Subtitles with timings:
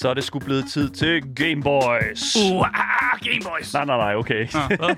[0.00, 2.36] Så er det sgu blevet tid til Game Boys.
[2.36, 3.74] Uh, ah, Game Boys.
[3.74, 4.46] Nej, nej, nej, okay.
[4.48, 4.94] Hvad?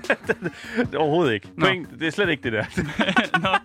[0.85, 1.49] det er overhovedet ikke.
[1.57, 1.65] Nå.
[1.65, 2.65] Point, det er slet ikke det der.
[3.43, 3.57] Nå.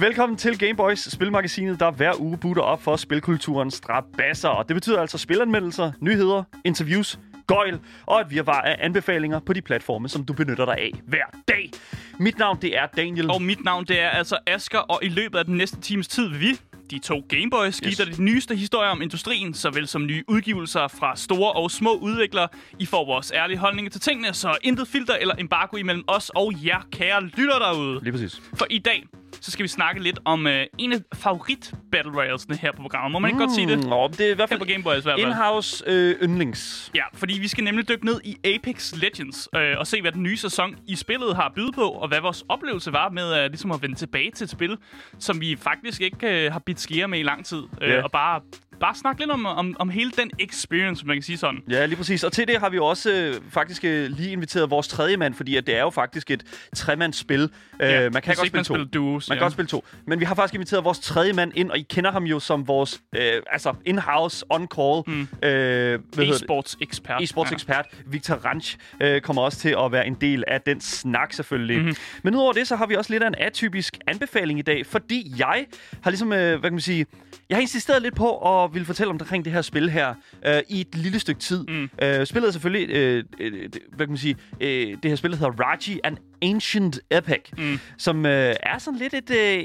[0.00, 4.48] Velkommen til Game Boys, spilmagasinet, der hver uge butter op for spilkulturens strabasser.
[4.48, 9.62] Og det betyder altså spilanmeldelser, nyheder, interviews, gøjl og et virvar af anbefalinger på de
[9.62, 11.70] platforme, som du benytter dig af hver dag.
[12.18, 13.30] Mit navn, det er Daniel.
[13.30, 16.28] Og mit navn, det er altså Asker, og i løbet af den næste times tid
[16.28, 16.60] vil vi,
[16.92, 18.16] de to Gameboys, give Yes.
[18.16, 22.48] de nyeste historier om industrien, såvel som nye udgivelser fra store og små udviklere.
[22.78, 26.52] I får vores ærlige holdninger til tingene, så intet filter eller embargo imellem os og
[26.64, 28.00] jer, kære lytter derude.
[28.02, 28.42] Lige præcis.
[28.54, 29.04] For i dag,
[29.42, 33.12] så skal vi snakke lidt om øh, en af favorit Battle Royales'ene her på programmet.
[33.12, 33.78] Må man ikke godt sige det?
[33.84, 35.26] Mm, Nå, det er i hvert Her på fald Gameboys i hvert fald.
[35.26, 36.90] in-house øh, yndlings.
[36.94, 40.22] Ja, fordi vi skal nemlig dykke ned i Apex Legends øh, og se, hvad den
[40.22, 43.46] nye sæson i spillet har at byde på, og hvad vores oplevelse var med øh,
[43.50, 44.76] ligesom at vende tilbage til et spil,
[45.18, 47.62] som vi faktisk ikke øh, har bidt skære med i lang tid.
[47.82, 48.02] Øh, Ja.
[48.02, 48.40] Og bare,
[48.82, 51.60] bare snakke lidt om, om, om hele den experience, man kan sige sådan.
[51.70, 52.24] Ja, lige præcis.
[52.24, 55.56] Og til det har vi også øh, faktisk øh, lige inviteret vores tredje mand, fordi
[55.56, 56.44] at det er jo faktisk et
[56.76, 57.40] tremandsspil.
[57.42, 57.48] Øh,
[57.80, 58.84] Ja, man kan godt spille man to.
[58.84, 59.38] duos, Man ja.
[59.38, 59.84] kan godt spille to.
[60.06, 62.68] Men vi har faktisk inviteret vores tredje mand ind, og I kender ham jo som
[62.68, 65.28] vores øh, altså in-house, on-call Mm.
[65.48, 65.98] øh?
[66.18, 67.22] E-sports ekspert.
[67.22, 71.32] E-sports ekspert Victor Ranch øh, kommer også til at være en del af den snak
[71.32, 71.76] selvfølgelig.
[71.76, 71.84] Mhm.
[71.86, 72.20] Mm-hmm.
[72.22, 75.34] Men udover det, så har vi også lidt af en atypisk anbefaling i dag, fordi
[75.38, 75.66] jeg
[76.02, 77.06] har ligesom, øh, hvad kan man sige,
[77.48, 80.14] jeg har insisteret lidt på at ville fortælle omkring det her spil her
[80.46, 81.64] øh, i et lille stykke tid.
[81.68, 81.90] Mm.
[82.02, 84.68] Øh, spillet er selvfølgelig, øh, øh, det- hvad kan man sige, øh,
[85.02, 87.78] det her spil hedder Raji, An Ancient Epic, Mm.
[87.98, 89.64] som øh, er sådan lidt et øh,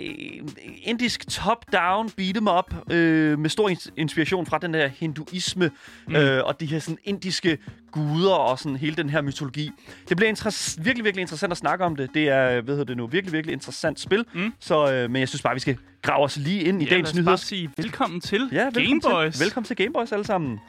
[0.84, 5.72] indisk top-down beat'em up øh, med stor ins- inspiration fra den der hinduisme
[6.08, 6.16] mm.
[6.16, 7.58] øh, og de her sådan indiske
[7.92, 9.72] guder og sådan hele den her mytologi.
[10.10, 12.10] Det bliver interess- virkelig, virkelig interessant at snakke om det.
[12.14, 14.26] Det er, hvad hedder det nu, virkelig, virkelig interessant spil.
[14.34, 14.54] Mm.
[14.60, 17.14] Så, øh, men jeg synes bare, vi skal grave os lige ind i Ja, dagens
[17.14, 17.30] nyheder.
[17.32, 19.36] bare sige velkommen til Ja, velkommen Gameboys.
[19.36, 20.60] Til, velkommen til Gameboys alle sammen.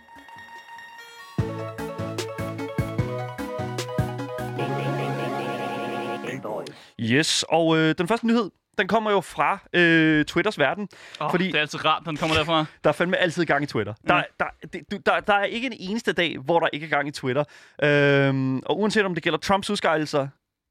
[7.01, 10.89] Yes, og øh, den første nyhed, den kommer jo fra øh, Twitters verden.
[11.21, 12.65] Oh, fordi- Det er altid rart, når den kommer derfra.
[12.85, 13.95] Der er fandme altid gang i Twitter.
[14.09, 14.23] Der, Mm.
[14.41, 17.09] der, det, du, der, der er ikke en eneste dag, hvor der ikke er gang
[17.09, 17.45] i Twitter.
[17.83, 20.29] Øhm, og uanset om det gælder Trumps udskejelser,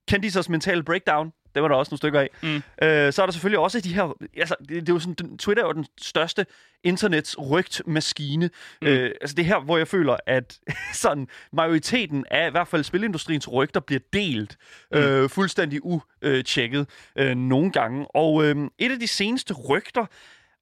[0.09, 2.55] kendisers mentale breakdown, det var der også nogle stykker af, Mm.
[2.55, 4.13] øh, så er der selvfølgelig også de her...
[4.37, 6.45] Altså, det, det er jo sådan, Twitter er jo den største
[6.83, 8.49] internets rygtmaskine.
[8.81, 8.87] Mm.
[8.87, 10.59] Øh, altså det er her, hvor jeg føler, at
[10.93, 14.57] sådan majoriteten af i hvert fald spilindustriens rygter bliver delt
[14.91, 14.97] mm.
[14.97, 18.05] øh, fuldstændig utjekket øh, nogle gange.
[18.15, 20.05] Og øh, et af de seneste rygter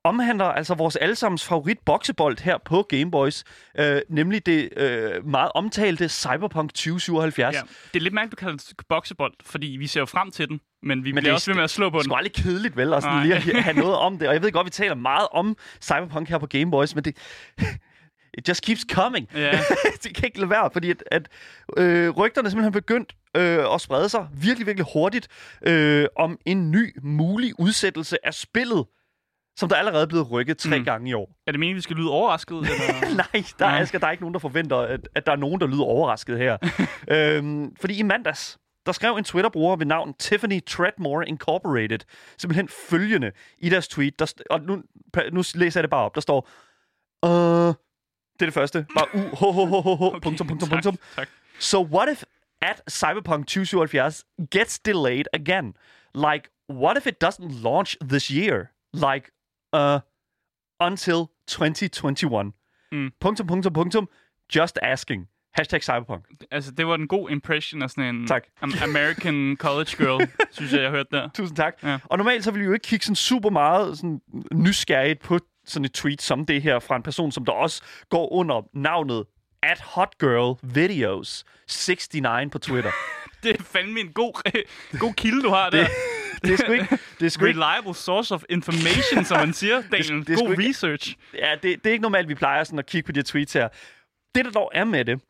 [0.03, 3.43] omhandler altså vores allesammens favorit boksebold her på Gameboys,
[3.79, 7.55] øh, nemlig det øh, meget omtalte Cyberpunk 2077.
[7.55, 7.61] Ja.
[7.93, 10.59] Det er lidt mærkeligt, du kalder det boksebold, fordi vi ser jo frem til den,
[10.85, 12.17] men vi Men er bliver også ved med at slå på Det er den.
[12.17, 12.93] aldrig kedeligt, vel?
[12.93, 13.23] Og sådan Nej.
[13.39, 14.27] lige at have noget om det.
[14.27, 17.17] Og jeg ved godt, vi taler meget om Cyberpunk her på Gameboys, men det...
[18.37, 19.29] It just keeps coming.
[19.35, 19.51] Ja.
[20.03, 21.27] det kan ikke lade være, fordi at, at
[21.77, 25.27] øh, rygterne simpelthen begyndt øh, at sprede sig virkelig, virkelig hurtigt
[25.67, 28.85] øh, om en ny mulig udsættelse af spillet,
[29.57, 30.85] som der allerede er blevet rykket tre Mm.
[30.85, 31.29] gange i år.
[31.47, 32.57] Er det meningen, vi skal lyde overrasket?
[32.59, 33.15] Eller?
[33.15, 33.81] Nej, der er, Nej.
[33.81, 36.37] Asger, der er ikke nogen, der forventer, at, at der er nogen, der lyder overrasket
[36.37, 36.57] her.
[37.11, 41.99] øhm, fordi i mandags, der skrev en Twitter-bruger ved navn Tiffany Treadmore Incorporated
[42.37, 44.19] simpelthen følgende i deres tweet.
[44.19, 44.83] Der, og nu,
[45.31, 46.15] nu læser jeg det bare op.
[46.15, 46.49] Der står,
[47.23, 47.29] uh,
[48.33, 48.85] det er det første.
[48.97, 50.97] Bare u, ho, ho, ho, okay, punktum, punktum, punktum.
[51.59, 52.23] So what if
[52.61, 55.73] at Cyberpunk 2077 gets delayed again?
[56.13, 58.71] Like, what if it doesn't launch this year?
[58.93, 59.31] Like,
[59.73, 59.99] uh,
[60.79, 62.53] until 2021.
[62.91, 63.11] Mm.
[63.19, 64.07] Punktum, punktum, punktum.
[64.49, 65.27] Just asking.
[65.55, 66.25] Hashtag Cyberpunk.
[66.51, 68.43] Altså, det var en god impression af sådan en Tak.
[68.63, 71.29] am- American college girl, synes jeg, jeg hørte der.
[71.35, 71.73] Tusind tak.
[71.83, 71.97] Ja.
[72.05, 74.21] Og normalt så vil vi jo ikke kigge sådan super meget sådan
[74.53, 78.33] nysgerrigt på sådan et tweet som det her fra en person, som der også går
[78.33, 79.23] under navnet
[79.63, 81.43] at Hot Girl Videos
[81.87, 82.91] 69 på Twitter.
[83.43, 84.51] Det er fandme en god,
[84.99, 85.83] god kilde, du har der.
[85.83, 85.89] det,
[86.43, 86.97] det er sgu ikke...
[87.19, 90.27] Det er sgu ikke Reliable source of information, som man siger, Daniel.
[90.27, 91.15] det er sgu God ikke- research.
[91.33, 93.67] Ja, det, det er ikke normalt, vi plejer sådan at kigge på de tweets her.
[94.35, 95.21] Det, der dog er med det,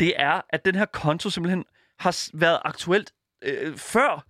[0.00, 1.64] det er, at den her konto simpelthen
[1.98, 3.12] har været aktuelt
[3.44, 4.26] øh, før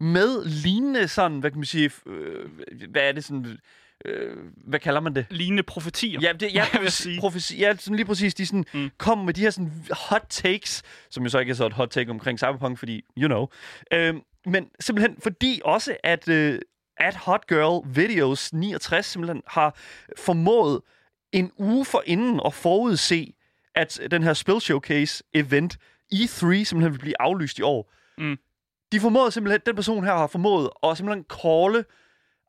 [0.00, 2.50] med lignende sådan, hvad kan man sige, øh,
[2.90, 3.58] hvad er det sådan,
[4.04, 4.36] øh,
[4.66, 5.26] hvad kalder man det?
[5.30, 6.20] Lignende profetier.
[6.22, 7.20] Ja, det, ja, Hvad vil jeg sige?
[7.20, 8.90] profesi, ja sådan lige præcis, de sådan Mm.
[8.98, 11.90] kommer med de her sådan hot takes, som jo så ikke er så et hot
[11.90, 13.46] take omkring Cyberpunk, fordi, you know.
[13.92, 16.58] Øhm, men simpelthen fordi også, at, øh,
[16.96, 19.76] at Hot Girl Videos 69 simpelthen har
[20.18, 20.80] formået
[21.32, 23.32] en uge for inden at forudse,
[23.78, 25.78] at den her Spil Showcase event
[26.14, 27.92] E3 simpelthen vil blive aflyst i år.
[28.18, 28.36] Mm.
[28.92, 31.84] de formåede simpelthen, den person her har formået at simpelthen calle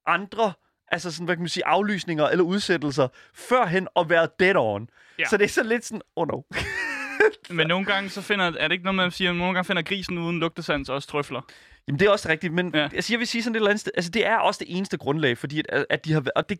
[0.08, 0.54] andre,
[0.92, 4.90] altså sådan, hvad kan man sige, aflysninger eller udsættelser, førhen at være dead on.
[5.20, 5.26] Ja.
[5.26, 6.42] Så det er så lidt sådan, oh no.
[7.58, 10.18] Men nogle gange så finder, er det ikke noget, man siger, nogle gange finder grisen
[10.18, 11.42] uden lugtesans også trøfler.
[11.88, 12.80] Jamen, det er også rigtigt, men Ja.
[12.80, 12.90] ja.
[12.94, 14.98] altså, jeg vil sige sådan et eller andet sted, altså det er også det eneste
[14.98, 16.60] grundlag, fordi at, at de har været, og det,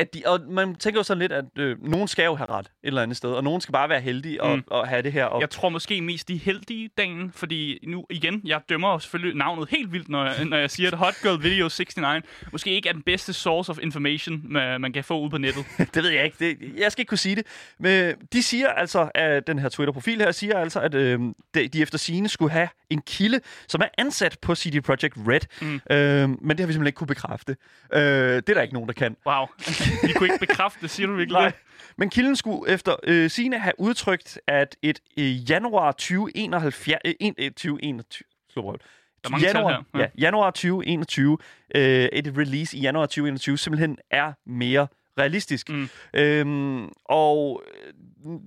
[0.00, 2.66] at de, og man tænker jo sådan lidt, at øh, nogen skal jo have ret
[2.66, 4.64] et eller andet sted, og nogen skal bare være heldige og, Mm.
[4.66, 5.24] og have det her.
[5.24, 9.68] Og, Jeg tror måske mest de heldige dagen, fordi nu igen, jeg dømmer selvfølgelig navnet
[9.70, 12.92] helt vildt, når jeg, når jeg siger, at Hot Girl Video 69 måske ikke er
[12.92, 15.64] den bedste source of information, man, man kan få ud på nettet.
[15.94, 16.36] det ved jeg ikke.
[16.38, 17.46] Det, jeg skal ikke kunne sige det.
[17.78, 21.20] Men de siger altså, at den her Twitter-profil her siger altså, at øh,
[21.54, 25.40] de, de efter sine skulle have en kilde, som er ansat på CD Projekt Red.
[25.62, 25.80] Mm.
[25.90, 27.56] Øh, men det har vi simpelthen ikke kunne bekræfte.
[27.92, 29.16] Øh, det er der ikke nogen, der kan.
[29.26, 29.46] Wow.
[30.08, 31.52] De kunne ikke bekræfte det, siger du virkelig Nej.
[31.96, 37.00] Men kilden skulle efter øh, sine have udtrykt, at et øh, januar 2071...
[37.04, 38.76] Øh, en- øh, 2021 slå røv.
[39.24, 39.82] Der er januar, her.
[39.94, 39.98] Ja.
[39.98, 40.04] Ja.
[40.04, 41.38] ja, januar 2021,
[41.74, 41.82] øh,
[42.12, 44.86] et release i januar 2021, simpelthen er mere
[45.18, 45.68] realistisk.
[45.68, 45.88] Mm.
[46.14, 47.92] Øhm, og øh,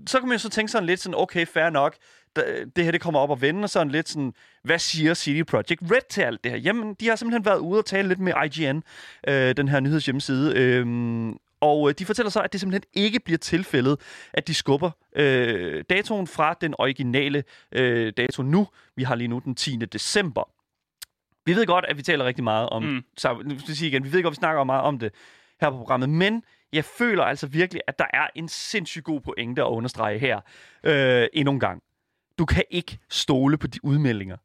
[0.08, 1.96] så kan man jo så tænke sådan lidt sådan, okay, fair nok,
[2.76, 4.34] det her det kommer op og vende, og sådan lidt sådan,
[4.64, 6.60] hvad siger CD Projekt Red til alt det her?
[6.60, 8.84] Jamen, de har simpelthen været ude og tale lidt med IGN,
[9.28, 13.38] øh, den her nyhedshjemmeside, øhm, og øh, de fortæller så, at det simpelthen ikke bliver
[13.38, 14.00] tilfældet,
[14.34, 18.68] at de skubber øh, datoen fra den originale øh, dato nu.
[18.96, 19.76] Vi har lige nu den 10.
[19.76, 20.50] december.
[21.46, 22.84] Vi ved godt, at vi taler rigtig meget om...
[22.84, 22.90] Mm.
[22.90, 23.04] Mm.
[23.18, 25.12] Så, nu skal jeg sige igen, vi ved godt, at vi snakker meget om det
[25.62, 26.44] her på programmet, men
[26.74, 30.40] jeg føler altså virkelig, at der er en sindssygt god pointe at understrege her
[30.84, 31.84] øh, endnu en gang.
[32.40, 34.38] Du kan ikke stole på de udmeldinger,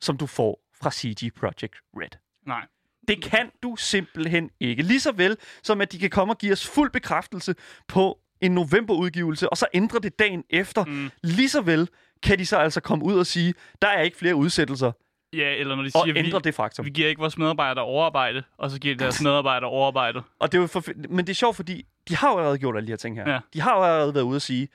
[0.00, 2.18] som du får fra CG Projekt Red.
[2.46, 2.66] Nej.
[3.08, 4.82] Det kan du simpelthen ikke.
[4.82, 7.54] Lige så vel som at de kan komme og give os fuld bekræftelse
[7.88, 10.84] på en novemberudgivelse, og så ændre det dagen efter.
[10.84, 11.10] Mm.
[11.22, 11.88] Lige så vel
[12.22, 14.92] kan de så altså komme ud og sige, der er ikke flere udsættelser,
[15.32, 16.84] Ja, eller når de og siger, ændre vi, det faktum.
[16.84, 20.22] vi giver ikke vores medarbejdere overarbejde, og så giver de deres medarbejdere overarbejde.
[20.38, 22.76] Og det er jo for, men det er sjovt, fordi de har jo allerede gjort
[22.76, 23.30] alle de her ting her.
[23.32, 23.38] Ja.
[23.54, 24.68] De har jo allerede været ude og sige,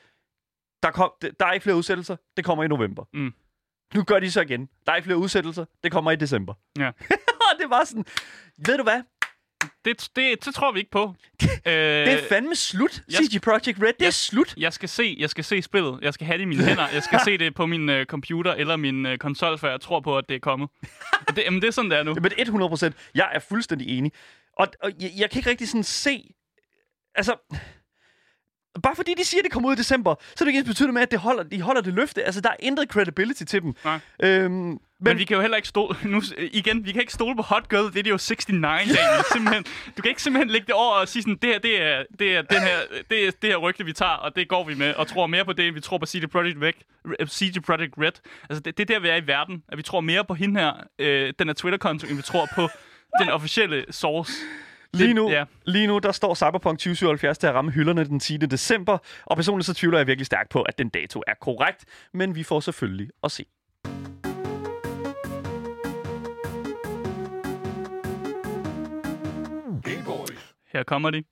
[0.84, 3.04] der, kom, der er ikke flere udsættelser, det kommer i november.
[3.14, 3.34] Mm.
[3.96, 4.70] Nu gør de så igen.
[4.86, 6.54] Der er ikke flere udsættelser, det kommer i december.
[6.80, 6.88] Ja.
[7.48, 8.06] og det var sådan,
[8.68, 9.02] ved du hvad?
[9.86, 11.16] Det, det, det tror vi ikke på.
[11.42, 13.88] øh, Det er fandme slut, jeg- CG Projekt Red.
[13.94, 14.54] Det er jeg- slut.
[14.58, 16.00] jeg skal se, jeg skal se spillet.
[16.02, 16.88] Jeg skal have det i mine hænder.
[16.94, 20.00] Jeg skal se det på min uh, computer eller min uh, konsol, før jeg tror
[20.00, 20.70] på, at det er kommet.
[21.28, 22.14] Det, jamen, det er sådan, det er nu.
[22.14, 22.96] Men 100 procent.
[23.16, 24.12] Jeg er fuldstændig enig.
[24.58, 26.34] Og, og jeg, jeg kan ikke rigtig sådan se...
[27.16, 27.36] Altså...
[28.82, 30.94] Bare fordi de siger, at det kommer ud i december, så er det ikke ens
[30.94, 32.24] med, at det holder, de holder det løfte.
[32.24, 33.76] Altså, der er ændret credibility til dem.
[33.84, 34.00] Nej.
[34.24, 35.98] Øhm, men, Men vi kan jo heller ikke stole...
[36.04, 38.98] Nu, øh, igen, vi kan ikke stole på Hot Girl Video 69, Daniel.
[39.34, 39.64] Simpelthen,
[39.98, 42.36] du kan ikke simpelthen lægge det over og sige sådan, det her, det er, det
[42.36, 42.78] er, den her,
[43.10, 45.46] det er det her rygte, vi tager, og det går vi med, og tror mere
[45.46, 47.28] på det, end vi tror på CD Projekt Red.
[47.28, 48.12] CD Projekt Red.
[48.50, 50.60] Altså, det, det er der, vi er i verden, at vi tror mere på hende
[50.60, 52.70] her, øh, den her Twitter-konto, end vi tror på
[53.20, 54.34] den officielle source.
[54.94, 55.46] Lige nu, Ja.
[55.66, 58.38] lige nu, der står Cyberpunk 2077 til at ramme hylderne den 10.
[58.38, 62.36] december, og personligt så tvivler jeg virkelig stærkt på, at den dato er korrekt, men
[62.36, 63.46] vi får selvfølgelig at se.
[70.74, 71.24] Her kommer de.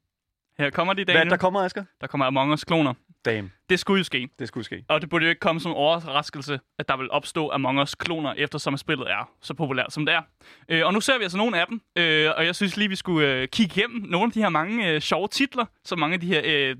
[0.60, 1.30] Her kommer de, Hvad Daniel.
[1.30, 1.84] der kommer, Asger?
[2.02, 2.94] Der kommer Among Us-kloner.
[3.26, 4.30] Damn, Det skulle jo ske.
[4.40, 4.86] det skulle ske.
[4.90, 8.78] Og det burde jo ikke komme som overraskelse, at der vil opstå Among Us-kloner, eftersom
[8.78, 10.22] spillet er så populært, som det er.
[10.70, 12.96] Øh, og nu ser vi altså nogle af dem, øh, og jeg synes lige, vi
[12.96, 16.20] skulle øh, kigge igennem nogle af de her mange øh, sjove titler, som mange af
[16.20, 16.76] de her øh,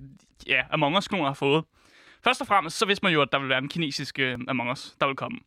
[0.48, 1.64] ja, Among Us-kloner har fået.
[2.24, 4.72] Først og fremmest, så vidste man jo, at der ville være en kinesisk øh, Among
[4.72, 5.40] Us, der vil komme.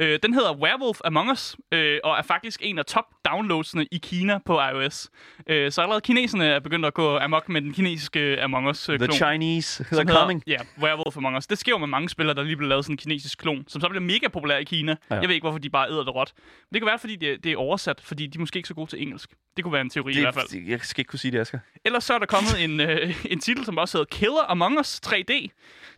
[0.00, 4.38] Øh, den hedder Werewolf Among Us, øh, og er faktisk en af top-downloadsene i Kina
[4.38, 5.10] på iOS.
[5.46, 8.98] Øh, så allerede kineserne er begyndt at gå amok med den kinesiske Among Us-klon.
[8.98, 10.42] The Chinese, they're coming.
[10.46, 11.46] Ja, Werewolf Among Us.
[11.46, 13.80] Det sker jo med mange spillere, der lige bliver lavet sådan en kinesisk klon, som
[13.80, 14.96] så bliver mega populær i Kina.
[15.10, 15.14] Ja.
[15.14, 16.32] Jeg ved ikke, hvorfor de bare æder det råt.
[16.36, 18.74] Men det kan være, fordi det, det er oversat, fordi de er måske ikke så
[18.74, 19.30] gode til engelsk.
[19.56, 20.48] Det kunne være en teori i hvert fald.
[20.48, 21.58] Det, jeg skal ikke kunne sige det, Asger.
[21.84, 25.00] Ellers så er der kommet en, øh, en titel, som også hedder Killer Among Us
[25.06, 25.48] 3D,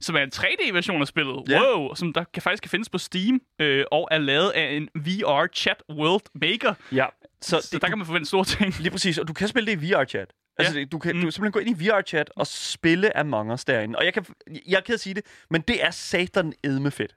[0.02, 1.42] som er en 3D-version af spillet.
[1.48, 1.60] Ja.
[1.62, 1.94] Wow!
[1.94, 5.46] Som der kan faktisk kan findes på Steam, øh, og er lavet af en VR
[5.54, 6.74] Chat World Maker.
[6.92, 7.06] Ja,
[7.40, 8.78] så, Så der kan man forvente store ting.
[8.80, 10.30] Lige præcis, og du kan spille det i VR-chat.
[10.58, 10.80] Altså, Ja.
[10.80, 11.20] det- du kan, Mm.
[11.20, 13.98] du kan simpelthen gå ind i VR-chat og spille Among Us derinde.
[13.98, 14.26] Og jeg kan,
[14.68, 17.14] jeg at sige det, men det er satan edme fedt.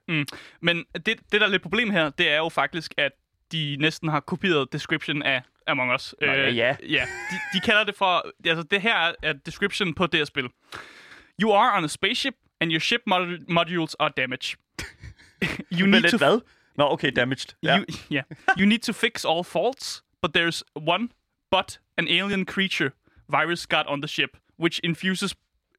[0.62, 3.12] Men det, det, der er lidt problem her, det er jo faktisk, at
[3.51, 6.15] de næsten har kopieret description af Among Us.
[6.22, 6.75] Nå, ja, ja.
[6.89, 8.25] ja de, de kalder det for...
[8.48, 10.48] Altså, det her er- er description på det her spil.
[11.42, 12.34] You are on a spaceship,
[12.66, 14.58] and your ship mod- modules are damaged.
[15.70, 16.42] you need to hvad?
[16.78, 17.56] Nå, okay, damaged.
[17.64, 17.78] Ja.
[17.78, 18.24] You, yeah.
[18.58, 21.10] you need to fix all faults, but there's one
[21.52, 22.92] but an alien creature
[23.30, 25.36] virus got on the ship, which infuses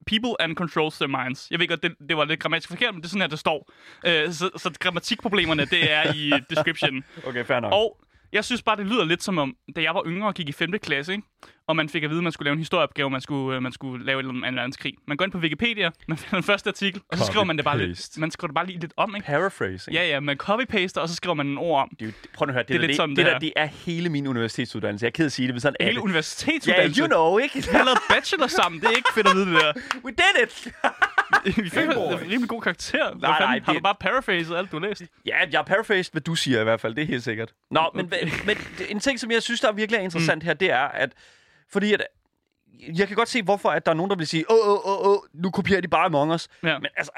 [0.07, 1.49] people and controls their minds.
[1.51, 3.39] Jeg ved godt, det, det var lidt grammatisk forkert, men det er sådan, at det
[3.39, 3.71] står.
[4.07, 7.05] Øh, så, så grammatikproblemerne, det er i description.
[7.27, 7.73] Okay, fair nok.
[7.73, 8.01] Og
[8.33, 10.53] jeg synes bare, det lyder lidt som om, da jeg var yngre og gik i
[10.53, 10.73] 5.
[10.73, 11.25] klasse, ikke?
[11.69, 13.73] og man fik at vide, at man skulle lave en historieopgave, man skulle, øh, man
[13.73, 14.95] skulle lave en eller anden verdenskrig.
[15.09, 17.65] Man går ind på Wikipedia, man finder den første artikel, og så skriver man det
[17.65, 19.27] bare lidt, man skriver det bare lige lidt om, ikke?
[19.27, 19.95] Paraphrasing.
[19.97, 21.89] Ja, ja, man copy-paster, og så skriver man en ord om.
[22.01, 23.35] Det er prøv at høre, det, Det er der, lidt det, sådan, det, det der,
[23.35, 23.39] er.
[23.39, 25.05] det er hele min universitetsuddannelse.
[25.05, 25.97] Jeg er ked af at sige det, men sådan Hele det.
[25.97, 27.01] Ja, universitetsuddannelse.
[27.03, 27.55] you know, ikke?
[27.55, 29.73] Vi har lavet bachelor sammen, det er ikke fedt at vide det der.
[30.05, 30.69] We did it!
[31.45, 33.11] Vi fik en rimelig god karakter.
[33.15, 33.49] Hvad Nej, fanden?
[33.51, 35.03] nej, Har det- du bare paraphraset alt, du har læst?
[35.27, 36.95] Ja, jeg har paraphrased, hvad du siger i hvert fald.
[36.95, 37.55] Det er helt sikkert.
[37.71, 38.13] Nå, men,
[38.47, 38.57] men
[38.89, 41.13] en ting, som jeg synes, der virkelig er interessant her, det er, at
[41.73, 42.07] fordi at
[42.99, 45.09] jeg kan godt se, hvorfor at der er nogen, der vil sige, åh, åh, åh,
[45.09, 46.49] åh, nu kopierer de bare Among Us.
[46.63, 46.79] Ja.
[46.79, 47.13] Men altså,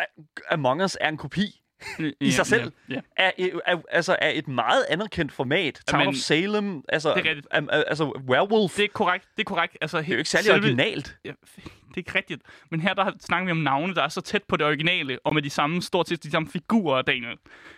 [0.50, 1.61] Among Us er en kopi
[1.99, 2.73] i Ja, sig selv.
[2.88, 3.00] Ja, ja.
[3.16, 3.32] Af,
[3.66, 5.80] af, altså af et meget anerkendt format.
[5.87, 7.47] Town men- of Salem, altså, Det er rigtigt.
[7.50, 8.76] am, altså Werewolf.
[8.76, 9.25] Det er korrekt.
[9.37, 9.76] Det er korrekt.
[9.80, 11.16] Altså, det er jo ikke særlig originalt.
[11.25, 11.30] Ja,
[11.88, 12.42] det er ikke rigtigt.
[12.70, 15.35] Men her der snakker vi om navne, der er så tæt på det originale, og
[15.35, 17.37] med de samme, stort set de samme figurer, Daniel,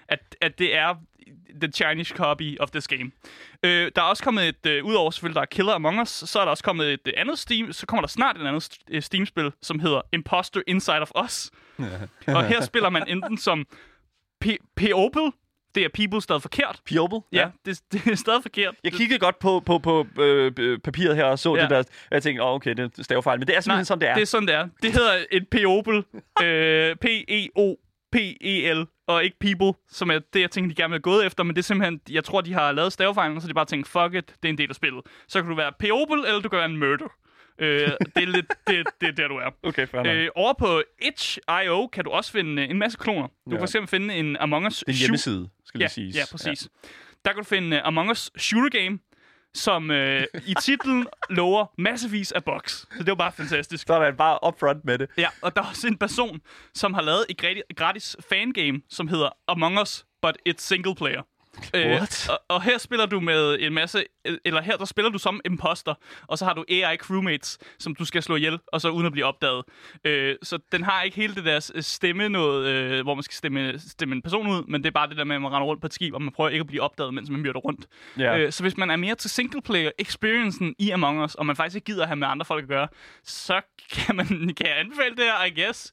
[0.09, 0.95] at, at det er
[1.63, 3.11] the Chinese copy of this game.
[3.63, 6.39] Øh, der er også kommet et, øh, udover selvfølgelig, der er Killer Among Us, så
[6.41, 9.03] er der også kommet et øh, andet Steam, så kommer der snart et andet øh,
[9.03, 11.51] Steam-spil, som hedder Imposter Inside of Us.
[12.27, 13.67] og her spiller man enten som
[14.45, 15.33] P- P-Opel,
[15.75, 16.81] det er people stadig forkert.
[16.85, 17.21] Pioble?
[17.33, 18.75] Ja, det, det er stadig forkert.
[18.85, 21.63] Jeg kiggede godt på, på, på øh, papiret her og så Ja.
[21.63, 21.79] det der.
[21.79, 23.39] og Jeg tænkte, åh, okay, det er stavefejl.
[23.39, 24.15] Men det er simpelthen sådan, det er.
[24.15, 24.69] Det er sådan, det er.
[24.83, 26.05] Det hedder et P-Opel.
[26.47, 28.87] øh, P-E-O-P-E-L.
[29.09, 31.45] Og ikke People, som er det, jeg tænkte, de gerne vil have gået efter.
[31.45, 34.15] Men det er simpelthen, jeg tror, de har lavet stavefejlen, så de bare tænkt, fuck
[34.15, 35.01] it, det er en del af spillet.
[35.29, 37.09] Så kan du være P-Opel, eller du kan være en murder.
[37.61, 39.51] Øh, det er lidt, det, det er der, du er.
[39.63, 40.03] Okay, fair.
[40.07, 43.27] Øh, over på Itch.io kan du også finde øh, en masse kloner.
[43.27, 43.59] Du kan Ja.
[43.61, 46.17] for eksempel finde en Among Us Det er en hjemmeside, skal lige ja, siges.
[46.17, 46.69] Ja, præcis.
[46.85, 46.89] Ja.
[47.25, 48.99] Der kan du finde uh, Among Us Shooter Game,
[49.55, 52.73] som øh, i titlen lover massevis af bugs.
[52.73, 53.87] Så det var bare fantastisk.
[53.87, 55.09] Så er der bare upfront med det.
[55.19, 56.41] Ja, og der er også en person,
[56.75, 61.23] som har lavet et gratis, gratis fangame, som hedder Among Us, but it's single player.
[61.75, 62.29] What?
[62.29, 64.05] og, og her spiller du med en masse,
[64.45, 65.95] eller her der spiller du som imposter,
[66.27, 69.13] og så har du AI crewmates, som du skal slå ihjel, og så uden at
[69.13, 69.65] blive opdaget.
[70.05, 73.79] Øh, så den har ikke hele det der stemme noget, øh, hvor man skal stemme,
[73.79, 75.81] stemme en person ud, men det er bare det der med, at man render rundt
[75.81, 77.87] på et skib, og man prøver ikke at blive opdaget, mens man myrder rundt.
[78.19, 78.39] Ja.
[78.39, 81.57] Øh, så hvis man er mere til single player experiencen i Among Us, og man
[81.57, 82.89] faktisk ikke gider at have med andre folk at gøre,
[83.25, 83.61] så
[83.93, 84.27] kan, man,
[84.57, 85.93] kan jeg anbefale det her, I guess.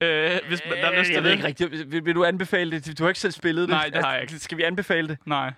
[0.00, 1.36] Øh, hvis man, der er lyst jeg til ved det.
[1.36, 1.92] ikke rigtigt.
[1.92, 2.98] Vil, vil du anbefale det?
[2.98, 3.74] Du har ikke selv spillet det.
[3.76, 4.38] Nej, det har jeg ikke.
[4.46, 5.18] Skal vi anbefale det?
[5.26, 5.52] Nej.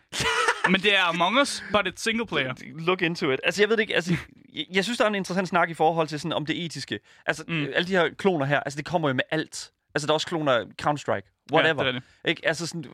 [0.71, 2.55] Men det er Among Us, but it's single player.
[2.87, 3.41] Look into it.
[3.45, 3.95] Altså, jeg ved det ikke.
[3.95, 4.15] Altså,
[4.55, 6.99] jeg, jeg synes, der er en interessant snak i forhold til sådan, om det etiske.
[7.27, 7.67] Altså, mm.
[7.75, 9.71] alle de her kloner her, altså, det kommer jo med alt.
[9.95, 11.47] Altså, der er også kloner Counter-Strike.
[11.53, 11.83] Whatever.
[11.83, 12.03] det er det.
[12.25, 12.43] Ikke?
[12.49, 12.85] Altså, sådan,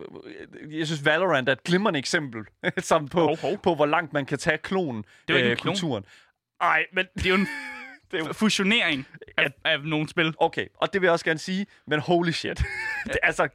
[0.71, 2.41] jeg synes, Valorant er et glimrende eksempel
[2.79, 3.59] sammen på, Hov, hov.
[3.59, 5.75] på, hvor langt man kan tage klonen, Det er jo ikke en øh, klon.
[5.75, 6.05] kulturen.
[6.61, 7.49] Ej, men Det er jo en
[8.10, 10.34] det er jo fusionering af, af nogle spil.
[10.38, 12.58] Okay, og det vil jeg også gerne sige, men holy shit.
[13.06, 13.48] det, altså,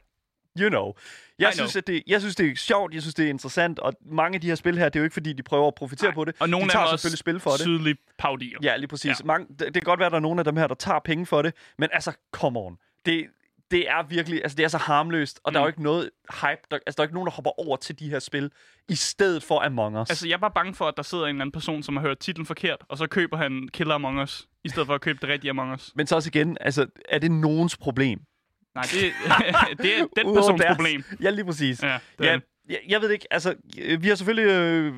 [0.60, 0.92] you know.
[1.38, 1.78] Jeg I synes, know.
[1.78, 4.40] at det, jeg synes, det er sjovt, jeg synes, det er interessant, og mange af
[4.40, 6.24] de her spil her, det er jo ikke, fordi de prøver at profitere Nej, på
[6.24, 6.34] det.
[6.40, 7.60] Og nogle de af tager dem er selvfølgelig spil for det.
[7.60, 8.58] tydelige paudier.
[8.62, 9.06] Ja, lige præcis.
[9.08, 9.14] Ja.
[9.20, 9.24] Ja.
[9.26, 10.98] Mange, det, det kan godt være, at der er nogle af dem her, der tager
[10.98, 12.78] penge for det, men altså, come on.
[13.06, 13.26] Det,
[13.72, 15.52] det er virkelig, altså det er så harmløst, og mm.
[15.52, 17.76] der er jo ikke noget hype, der, altså der er ikke nogen, der hopper over
[17.76, 18.50] til de her spil,
[18.88, 20.10] i stedet for Among Us.
[20.10, 22.02] Altså, jeg er bare bange for, at der sidder en eller anden person, som har
[22.02, 25.18] hørt titlen forkert, og så køber han Killer Among Us, i stedet for at købe
[25.22, 25.92] det rigtige Among Us.
[25.94, 28.20] Men så også igen, altså, er det nogens problem?
[28.74, 29.12] Nej, det,
[29.84, 31.04] det er den Udover persons deres- problem.
[31.22, 31.82] Ja, lige præcis.
[31.82, 32.38] Ja, det Ja.
[32.68, 34.94] Jeg, jeg ved ikke, altså, øh, vi har selvfølgelig, øh,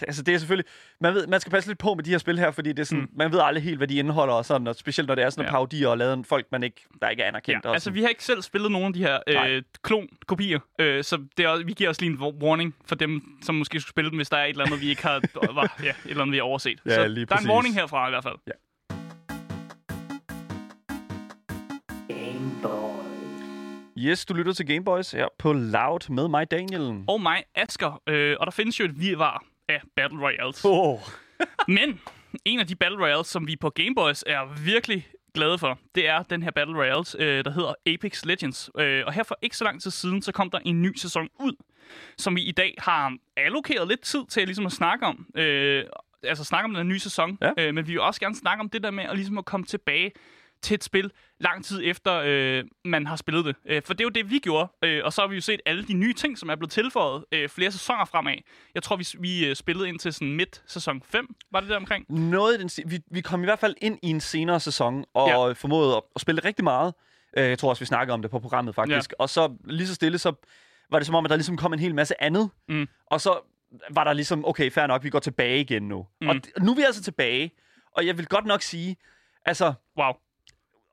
[0.00, 2.38] altså det er selvfølgelig, man, ved, man skal passe lidt på med de her spil
[2.38, 3.08] her, fordi det er sådan, mm.
[3.16, 5.44] man ved aldrig helt, hvad de indeholder, og sådan, og specielt når det er sådan
[5.44, 5.50] Ja.
[5.50, 7.64] parodier og lavet af folk, man ikke, der ikke er anerkendt.
[7.64, 11.24] Ja, altså, vi har ikke selv spillet nogen af de her øh, klon-kopier, øh, så
[11.36, 14.10] det er, også- vi giver os lige en warning for dem, som måske skulle spille
[14.10, 15.20] dem, hvis der er et eller andet, vi ikke har,
[15.54, 16.80] var, ja, et eller andet, vi har overset.
[16.86, 18.34] Ja, så der er en warning herfra i hvert fald.
[18.46, 18.52] Ja.
[23.98, 27.04] Yes, du lytter til Gameboys her på Loud med mig, Daniel.
[27.08, 30.64] Og mig, Asker, øh, og der findes jo et virvar af Battle Royales.
[30.64, 30.98] Oh.
[31.68, 32.00] Men
[32.44, 36.22] en af de Battle Royales, som vi på Gameboys er virkelig glade for, det er
[36.22, 38.70] den her Battle Royales, øh, der hedder Apex Legends.
[38.78, 41.28] Øh, og her for ikke så lang tid siden, så kom der en ny sæson
[41.40, 41.52] ud,
[42.18, 45.26] som vi i dag har allokeret lidt tid til ligesom at snakke om.
[45.34, 45.84] Øh,
[46.22, 47.38] altså snakke om den nye sæson.
[47.40, 47.50] Ja.
[47.58, 49.66] Øh, men vi vil også gerne snakke om det der med at, ligesom at komme
[49.66, 50.12] tilbage
[50.64, 53.56] til et spil lang tid efter, øh, man har spillet det.
[53.66, 54.72] Øh, for det er jo det, vi gjorde.
[54.84, 57.24] Øh, og så har vi jo set alle de nye ting, som er blevet tilføjet
[57.32, 58.34] øh, flere sæsoner fremad.
[58.74, 61.34] Jeg tror, vi, vi øh, spillede ind til sådan midt sæson 5.
[61.52, 62.04] Var det der omkring?
[62.08, 65.52] Noget den vi, vi kom i hvert fald ind i en senere sæson, og Ja.
[65.52, 66.94] formåede at, at spille rigtig meget.
[67.36, 69.10] Øh, Jeg tror også, vi snakker om det på programmet, faktisk.
[69.10, 69.22] Ja.
[69.22, 70.32] Og så lige så stille, så
[70.90, 72.50] var det som om, at der ligesom kom en hel masse andet.
[72.68, 72.88] Mm.
[73.06, 73.50] Og så
[73.90, 76.06] var der ligesom, okay, fair nok, vi går tilbage igen nu.
[76.20, 76.28] Mm.
[76.28, 77.50] Og nu er vi altså tilbage,
[77.96, 78.96] og jeg vil godt nok sige,
[79.46, 80.12] altså, Wow.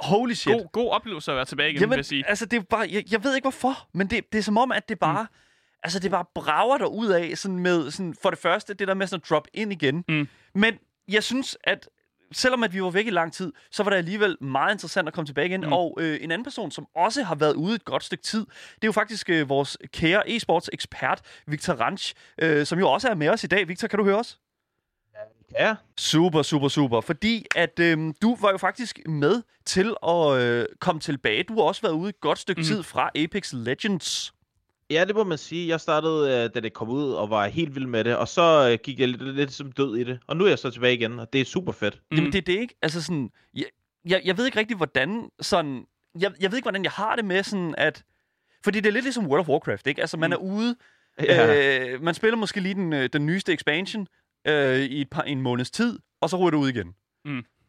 [0.01, 0.53] Holy shit.
[0.53, 2.29] God, god oplevelse at være tilbage igen, vil Jamen, jeg sige.
[2.29, 4.71] altså, det er bare, jeg, jeg ved ikke hvorfor, men det, det er som om,
[4.71, 5.37] at det bare, mm.
[5.83, 8.93] altså, det bare brager der ud af, sådan med, sådan, for det første, det der
[8.93, 10.03] med sådan at drop ind igen.
[10.07, 10.27] Mm.
[10.55, 10.73] Men
[11.07, 11.89] jeg synes, at
[12.31, 15.13] selvom at vi var væk i lang tid, så var det alligevel meget interessant at
[15.13, 15.61] komme tilbage igen.
[15.61, 15.73] Mm.
[15.73, 18.39] Og øh, en anden person, som også har været ude et godt stykke tid,
[18.75, 23.09] det er jo faktisk øh, vores kære e-sports ekspert, Victor Ranch, øh, som jo også
[23.09, 23.67] er med os i dag.
[23.67, 24.39] Victor, kan du høre os?
[25.59, 27.01] Ja, Super, super, super.
[27.01, 31.43] Fordi at øhm, du var jo faktisk med til at øh, komme tilbage.
[31.43, 32.65] Du har også været ude et godt stykke mm.
[32.65, 34.33] tid fra Apex Legends.
[34.89, 35.67] ja, det må man sige.
[35.67, 38.15] Jeg startede, øh, da det kom ud, og var helt vild med det.
[38.17, 40.19] Og så øh, gik jeg lidt, lidt som død i det.
[40.27, 41.99] Og nu er jeg så tilbage igen, og det er super fedt.
[42.11, 42.17] Mm.
[42.17, 42.75] Jamen, det er det ikke.
[42.81, 43.65] Altså sådan, jeg,
[44.05, 45.85] jeg, jeg ved ikke rigtig, hvordan sådan...
[46.19, 48.03] Jeg, jeg ved ikke, hvordan jeg har det med sådan, at...
[48.63, 50.01] Fordi det er lidt ligesom World of Warcraft, ikke?
[50.01, 50.33] Altså, man Mm.
[50.33, 50.75] er ude...
[51.19, 51.89] Ja.
[51.93, 54.07] Øh, man spiller måske lige den, øh, den nyeste expansion
[54.47, 56.95] øh, i et par, en måneds tid, og så ryger du ud igen.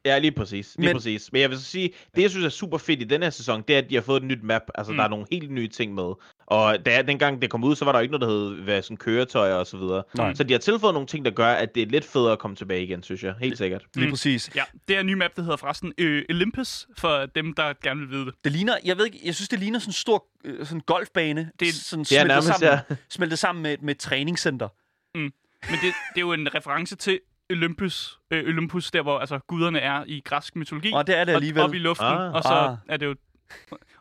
[0.05, 0.75] Ja, lige præcis.
[0.79, 1.33] Lige Men- præcis.
[1.33, 3.62] Men jeg vil så sige, det jeg synes er super fedt i den her sæson,
[3.69, 4.62] det er, at de har fået et nyt map.
[4.75, 4.95] Altså, Mm.
[4.95, 4.97] mm.
[4.99, 6.12] der er nogle helt nye ting med.
[6.47, 8.97] Og da, dengang det kom ud, så var der ikke noget, der hed hvad, sådan
[8.97, 10.02] køretøjer og så videre.
[10.14, 10.35] Nej.
[10.35, 12.57] Så de har tilføjet nogle ting, der gør, at det er lidt federe at komme
[12.57, 13.35] tilbage igen, synes jeg.
[13.41, 13.83] Helt sikkert.
[13.95, 14.12] Lige Mm.
[14.12, 14.50] præcis.
[14.57, 18.00] Ja, det er en ny map, der hedder forresten øh, Olympus, for dem, der gerne
[18.00, 18.35] vil vide det.
[18.45, 21.50] Det ligner, jeg ved ikke, jeg synes, det ligner sådan en stor øh, sådan golfbane.
[21.61, 22.95] Det er- sådan smeltet nærmest, sammen, ja.
[23.11, 24.69] smeltet sammen med, et- med et træningscenter.
[25.71, 29.78] Men det, det er jo en reference til Olympus, øh, Olympus, der hvor altså, guderne
[29.78, 30.92] er i græsk mytologi.
[30.95, 31.62] Og det er det alligevel.
[31.62, 32.35] Op, op i luften, Ah.
[32.35, 32.76] og så Ah.
[32.88, 33.14] er det jo...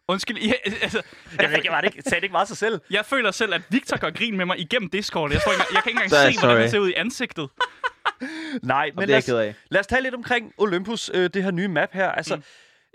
[0.07, 1.01] Undskyld, ja, altså,
[1.39, 2.79] Jeg, ved ikke, var det ikke, sagde det ikke meget sig selv?
[2.89, 5.31] jeg føler selv, at Victor gør grin med mig igennem Discord.
[5.31, 6.71] Jeg, tror ikke, jeg kan ikke engang jeg se, hvordan han sorry.
[6.71, 7.49] ser ud i ansigtet.
[8.63, 11.51] Nej, men det lad jeg os, lad os tale lidt omkring Olympus, øh, det her
[11.51, 12.11] nye map her.
[12.11, 12.41] Altså, Mm.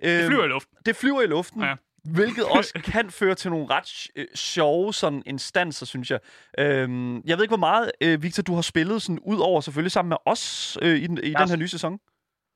[0.02, 0.76] øh, Det flyver i luften.
[0.86, 1.74] det flyver i luften, Ja.
[2.14, 6.18] Hvilket også kan føre til nogle ret øh, sjove sådan instanser, synes jeg.
[6.58, 9.92] Øhm, jeg ved ikke, hvor meget, øh, Victor, du har spillet sådan ud over selvfølgelig
[9.92, 11.98] sammen med os øh, i, den, i den her nye sæson.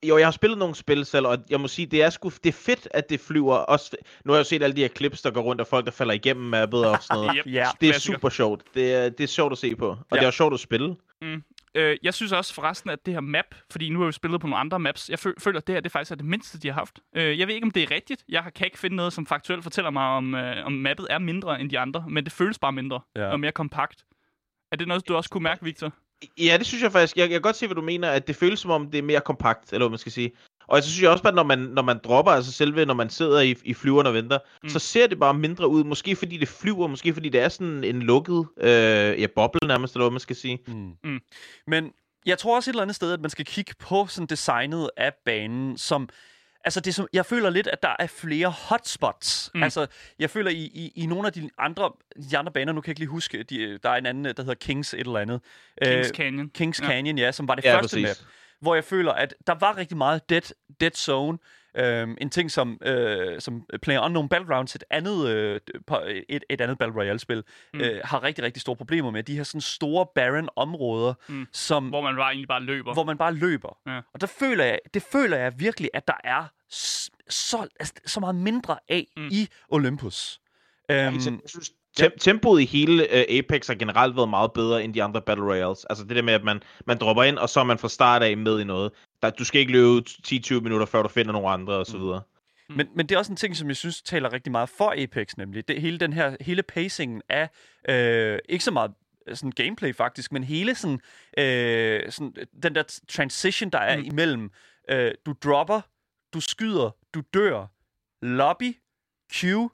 [0.08, 2.46] Jo, jeg har spillet nogle spil selv, og jeg må sige, det er sgu det
[2.48, 3.54] er fedt, at det flyver.
[3.56, 5.84] Også, nu har jeg jo set alle de her clips, der går rundt af folk,
[5.86, 7.36] der falder igennem mappet og sådan noget.
[7.46, 8.62] Yep, Ja, Det er super sjovt.
[8.74, 9.88] Det er, det er sjovt at se på.
[9.88, 10.16] Og Ja.
[10.16, 10.96] det er også sjovt at spille.
[11.74, 14.46] Øh, jeg synes også forresten, at det her map, fordi nu har vi spillet på
[14.46, 16.68] nogle andre maps, jeg fø- føler, at det her det faktisk er det mindste, de
[16.68, 16.98] har haft.
[17.16, 18.24] Øh, jeg ved ikke, om det er rigtigt.
[18.28, 21.60] Jeg kan ikke finde noget, som faktuelt fortæller mig, om, øh, om mappet er mindre
[21.60, 23.26] end de andre, men det føles bare mindre Ja.
[23.26, 24.04] og mere kompakt.
[24.72, 25.92] Er det noget, du også kunne mærke, Victor?
[26.38, 27.16] Ja, det synes jeg faktisk.
[27.16, 29.02] Jeg, jeg kan godt se, hvad du mener, at det føles som om, det er
[29.02, 30.32] mere kompakt, eller hvad man skal sige.
[30.70, 33.10] Og så synes jeg også bare, når man, når man dropper, altså selve, når man
[33.10, 34.68] sidder i, i flyveren og venter, Mm.
[34.68, 35.84] så ser det bare mindre ud.
[35.84, 39.94] Måske fordi det flyver, måske fordi det er sådan en lukket øh, ja, boble nærmest,
[39.94, 40.58] eller hvad man skal sige.
[40.66, 40.92] Mm.
[41.04, 41.20] Mm.
[41.66, 41.92] Men
[42.26, 45.12] jeg tror også et eller andet sted, at man skal kigge på sådan designet af
[45.24, 46.08] banen, som...
[46.64, 49.50] Altså, det som, jeg føler lidt, at der er flere hotspots.
[49.54, 49.62] Mm.
[49.62, 49.86] Altså,
[50.18, 51.90] jeg føler i, i, i nogle af de andre,
[52.30, 54.32] de andre baner, nu kan jeg ikke lige huske, de, der er en anden, der
[54.36, 55.40] hedder Kings et eller andet.
[55.84, 56.50] Kings Øh, Canyon.
[56.54, 56.86] Kings Ja.
[56.86, 58.08] Canyon, ja, som var det Ja, første præcis.
[58.22, 58.28] map.
[58.60, 61.38] Hvor jeg føler, at der var rigtig meget dead, dead zone.
[61.76, 65.60] Øhm, en ting som, øh, som Player Unknown Battlegrounds, et andet, øh,
[66.28, 67.44] et, et andet Battle Royale-spil,
[67.74, 67.80] Mm.
[67.80, 69.22] øh, har rigtig, rigtig store problemer med.
[69.22, 71.46] De her sådan store barren områder, Mm.
[71.52, 72.92] som, Hvor man bare egentlig bare løber.
[72.92, 73.78] hvor man bare løber.
[73.86, 74.00] Ja.
[74.14, 76.44] Og der føler jeg, det føler jeg virkelig, at der er
[77.28, 79.28] så, altså, så meget mindre af Mm.
[79.32, 80.40] i Olympus.
[80.90, 81.12] Øhm, Jeg
[81.48, 85.22] synes, tem- tempoet i hele uh, Apex har generelt været meget bedre end de andre
[85.22, 85.84] Battle Royales.
[85.84, 88.22] Altså det der med, at man, man dropper ind, og så er man fra start
[88.22, 88.92] af med i noget.
[89.22, 92.02] Der, du skal ikke løbe 10-20 minutter, før du finder nogle andre, og så Mm.
[92.02, 92.22] videre.
[92.76, 95.36] Men, men det er også en ting, som jeg synes taler rigtig meget for Apex,
[95.36, 95.68] nemlig.
[95.68, 97.48] Det, hele den her, hele pacingen af,
[97.88, 98.90] øh, ikke så meget
[99.28, 101.00] øh, sådan gameplay faktisk, men hele sådan,
[101.38, 104.02] øh, sådan den der transition, der er Mm.
[104.02, 104.08] mm.
[104.08, 104.50] imellem,
[104.90, 105.80] øh, du dropper,
[106.34, 107.66] du skyder, du dør,
[108.22, 108.76] lobby,
[109.32, 109.70] queue,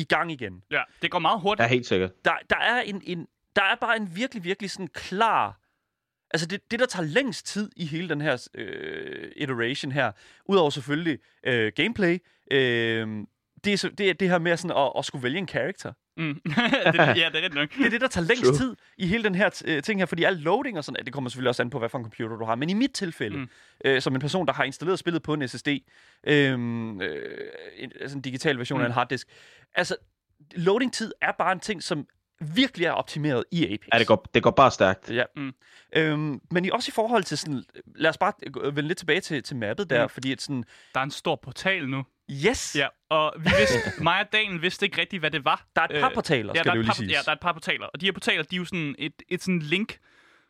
[0.00, 0.62] i gang igen.
[0.70, 1.62] Ja, det går meget hurtigt.
[1.64, 2.24] Ja, helt sikkert.
[2.24, 5.60] Der, der, er en, en, der er bare en virkelig, virkelig sådan klar...
[6.30, 10.12] Altså det, det, der tager længst tid i hele den her øh, iteration her,
[10.44, 12.18] udover selvfølgelig øh, gameplay,
[12.50, 13.08] øh,
[13.64, 15.92] det, er, så- det er det her med sådan at, at skulle vælge en karakter.
[16.20, 16.34] Mm.
[16.44, 17.68] det, ja, det er rigtigt nok.
[17.78, 18.56] Det er det, der tager længst True.
[18.56, 21.30] tid i hele den her øh, ting her, fordi al loading og sådan, det kommer
[21.30, 22.54] selvfølgelig også an på, hvad for en computer du har.
[22.54, 23.42] Men i mit tilfælde, Mm.
[23.42, 23.48] mm.
[23.84, 26.58] øh, som en person, der har installeret spillet på en SSD, øh, øh,
[27.78, 28.80] en, altså en digital version Mm.
[28.80, 28.84] mm.
[28.84, 29.28] af en harddisk,
[29.74, 29.96] altså
[30.56, 32.06] loading-tid er bare en ting, som
[32.54, 33.88] virkelig er optimeret i Apex.
[33.92, 35.10] Ja, det går, det går bare stærkt.
[35.10, 35.24] Ja.
[35.36, 35.42] Mm.
[35.42, 35.52] Mm.
[35.96, 37.62] Øhm, men i- også i forhold til sådan,
[37.94, 38.32] lad os bare
[38.64, 40.04] vende lidt tilbage til, til mappet der, Mm.
[40.04, 40.08] mm.
[40.08, 42.04] fordi at sådan, Der er en stor portal nu.
[42.48, 45.66] Yes, Ja, og vi vidste, mig og Daniel vidste ikke rigtigt, hvad det var.
[45.76, 47.12] der er et par Øh, portaler, ja, skal der det er jo lige par, siges.
[47.12, 47.86] Ja, der er et par portaler.
[47.86, 49.98] Og de her portaler, de er jo sådan et, et sådan link,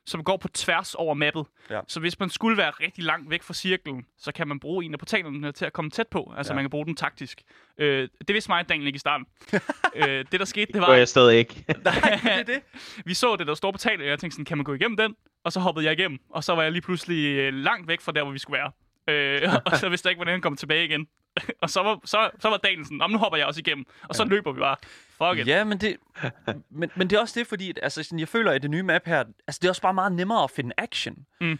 [0.06, 1.46] som går på tværs over mappet.
[1.70, 1.80] Ja.
[1.88, 4.92] Så hvis man skulle være rigtig langt væk fra cirklen, så kan man bruge en
[4.92, 6.32] af portalerne til at komme tæt på.
[6.36, 6.54] Altså, Ja.
[6.54, 7.42] man kan bruge den taktisk.
[7.78, 9.26] Øh, det vidste mig og Daniel ikke i starten.
[9.96, 11.64] øh, det, der skete, det Det var, gør jeg stadig ikke.
[11.84, 12.60] Nej, det er det.
[13.04, 15.14] vi så det der store portal, og jeg tænkte sådan, kan man gå igennem den?
[15.44, 18.12] Og så hoppede jeg igennem, og så var jeg lige pludselig øh, langt væk fra
[18.12, 18.72] der, hvor vi skulle være.
[19.08, 21.06] Øh, og så vidste jeg ikke, hvordan jeg kom tilbage igen.
[21.62, 23.86] og så var, så, så var dagen sådan, "Nå, men nu hopper jeg også igennem.
[24.08, 24.76] Og så løber vi bare.
[25.10, 25.46] Fuck it.
[25.46, 25.96] Ja, men det,
[26.70, 28.82] men, men det er også det, fordi at, altså, sådan, jeg føler, at det nye
[28.82, 31.16] map her, altså, det er også bare meget nemmere at finde action.
[31.40, 31.50] Mm.
[31.50, 31.58] Øh,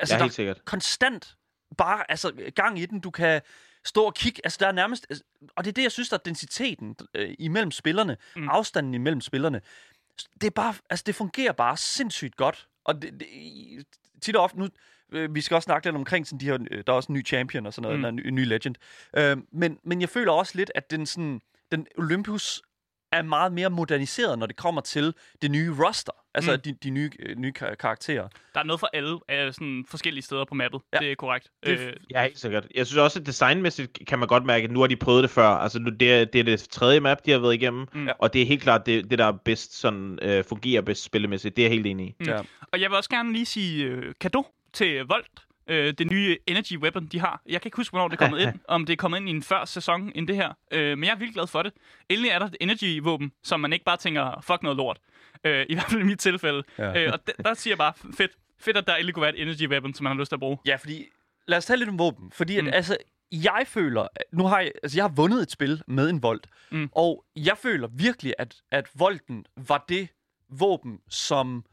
[0.00, 0.64] altså, Ja, der helt sikkert.
[0.64, 1.34] konstant
[1.78, 3.00] bare altså, gang i den.
[3.00, 3.40] Du kan
[3.84, 4.40] stå og kigge.
[4.44, 5.06] Altså, der er nærmest...
[5.10, 5.24] Altså,
[5.56, 8.16] og det er det, jeg synes, der er densiteten øh, imellem spillerne.
[8.36, 8.48] Mm.
[8.48, 9.60] Afstanden imellem spillerne.
[10.40, 10.74] Det er bare...
[10.90, 12.68] Altså, det fungerer bare sindssygt godt.
[12.84, 13.28] Og det, det,
[14.22, 14.58] tit og ofte...
[14.58, 14.68] Nu,
[15.12, 16.58] øh, vi skal også snakke lidt omkring sådan de her...
[16.70, 17.98] øh, Der er også en ny champion og sådan noget.
[17.98, 18.02] Mm.
[18.02, 18.74] Der er en ny, en ny legend.
[19.16, 21.40] Øh, men, men jeg føler også lidt, at den sådan...
[21.72, 22.62] Den Olympus
[23.12, 26.12] er meget mere moderniseret, når det kommer til det nye roster.
[26.34, 26.60] Altså Mm.
[26.60, 28.28] de, de nye, øh, nye kar- karakterer.
[28.54, 30.80] Der er noget for alle øh, sådan forskellige steder på mappet.
[30.92, 30.98] Ja.
[30.98, 31.48] Det er korrekt.
[31.66, 32.66] Det er øh, Ja, helt sikkert.
[32.74, 35.30] Jeg synes også, at designmæssigt kan man godt mærke, at nu har de prøvet det
[35.30, 35.46] før.
[35.48, 37.86] Altså, nu, det, er, det er det tredje map, de har været igennem.
[37.94, 38.08] Mm.
[38.18, 41.56] Og det er helt klart det, det der er bedst sådan, øh, fungerer bedst spillemæssigt.
[41.56, 42.14] Det er jeg helt enig i.
[42.20, 42.26] Mm.
[42.26, 42.38] Ja.
[42.72, 45.26] Og jeg vil også gerne lige sige øh, kado til Volt.
[45.66, 47.42] Øh, det nye energy weapon, de har.
[47.46, 48.58] Jeg kan ikke huske, hvornår det er kommet ind.
[48.68, 50.52] Om det er kommet ind i en før sæson end det her.
[50.70, 51.72] Øh, men jeg er virkelig glad for det.
[52.08, 54.98] Endelig er der et energy-våben, som man ikke bare tænker, fuck noget lort.
[55.44, 56.62] Øh, I hvert fald i mit tilfælde.
[56.78, 57.04] Ja.
[57.06, 58.32] Øh, og der, der siger jeg bare, fedt.
[58.60, 60.40] Fedt, at der endelig kunne være et energy weapon, som man har lyst til at
[60.40, 60.58] bruge.
[60.66, 61.04] Ja, fordi...
[61.48, 62.30] Lad os tale lidt om våben.
[62.32, 62.70] Fordi at, Mm.
[62.72, 62.96] altså,
[63.32, 64.06] jeg føler...
[64.32, 66.46] Nu har jeg, altså, jeg har vundet et spil med en Volt.
[66.70, 66.88] Mm.
[66.92, 70.08] Og jeg føler virkelig, at, at Volten var det
[70.48, 71.64] våben, som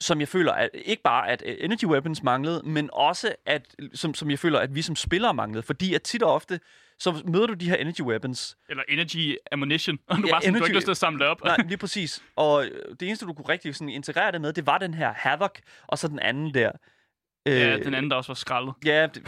[0.00, 4.14] som jeg føler, at ikke bare at øh, energy weapons manglede, men også at, som,
[4.14, 5.62] som jeg føler, at vi som spillere manglede.
[5.62, 6.60] Fordi at tit og ofte,
[6.98, 8.56] så møder du de her energy weapons.
[8.68, 9.98] Eller energy ammunition.
[10.08, 11.44] Og du Ja, bare sådan, du har energy- ikke lyst til at samle det op.
[11.44, 12.22] Nej, lige præcis.
[12.36, 15.12] Og øh, det eneste, du kunne rigtig sådan integrere det med, det var den her
[15.16, 15.50] Havoc,
[15.86, 16.70] og så den anden der.
[17.46, 18.74] ja, Øh, den anden, der også var skrællet.
[18.84, 19.22] Ja, det, det,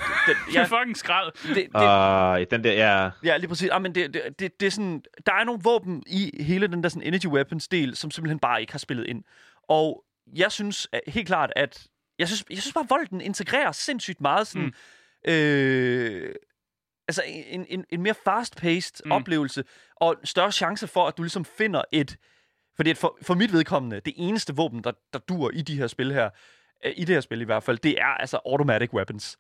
[0.55, 0.65] Ja.
[0.65, 1.33] fucking skrald.
[1.55, 3.11] det, det, Og den der, ja...
[3.25, 3.69] Ja, lige præcis.
[3.71, 6.83] Ah, men det, det, det, det er sådan, der er nogle våben i hele den
[6.83, 9.25] der sådan energy weapons del, som simpelthen bare ikke har spillet ind.
[9.69, 11.87] Og jeg synes helt klart, at
[12.19, 14.73] jeg synes, jeg synes bare, at Volden integrerer sindssygt meget sådan,
[15.27, 15.33] mm.
[15.33, 16.35] øh,
[17.09, 19.13] altså en, en, en mere fast-paced Mm.
[19.13, 19.65] oplevelse,
[19.97, 22.17] og større chance for, at du ligesom finder et,
[22.77, 26.13] fordi for, for mit vedkommende, det eneste våben, der, der dur i de her spil
[26.13, 26.31] her,
[26.85, 29.39] øh, i det her spil i hvert fald, det er altså automatic weapons.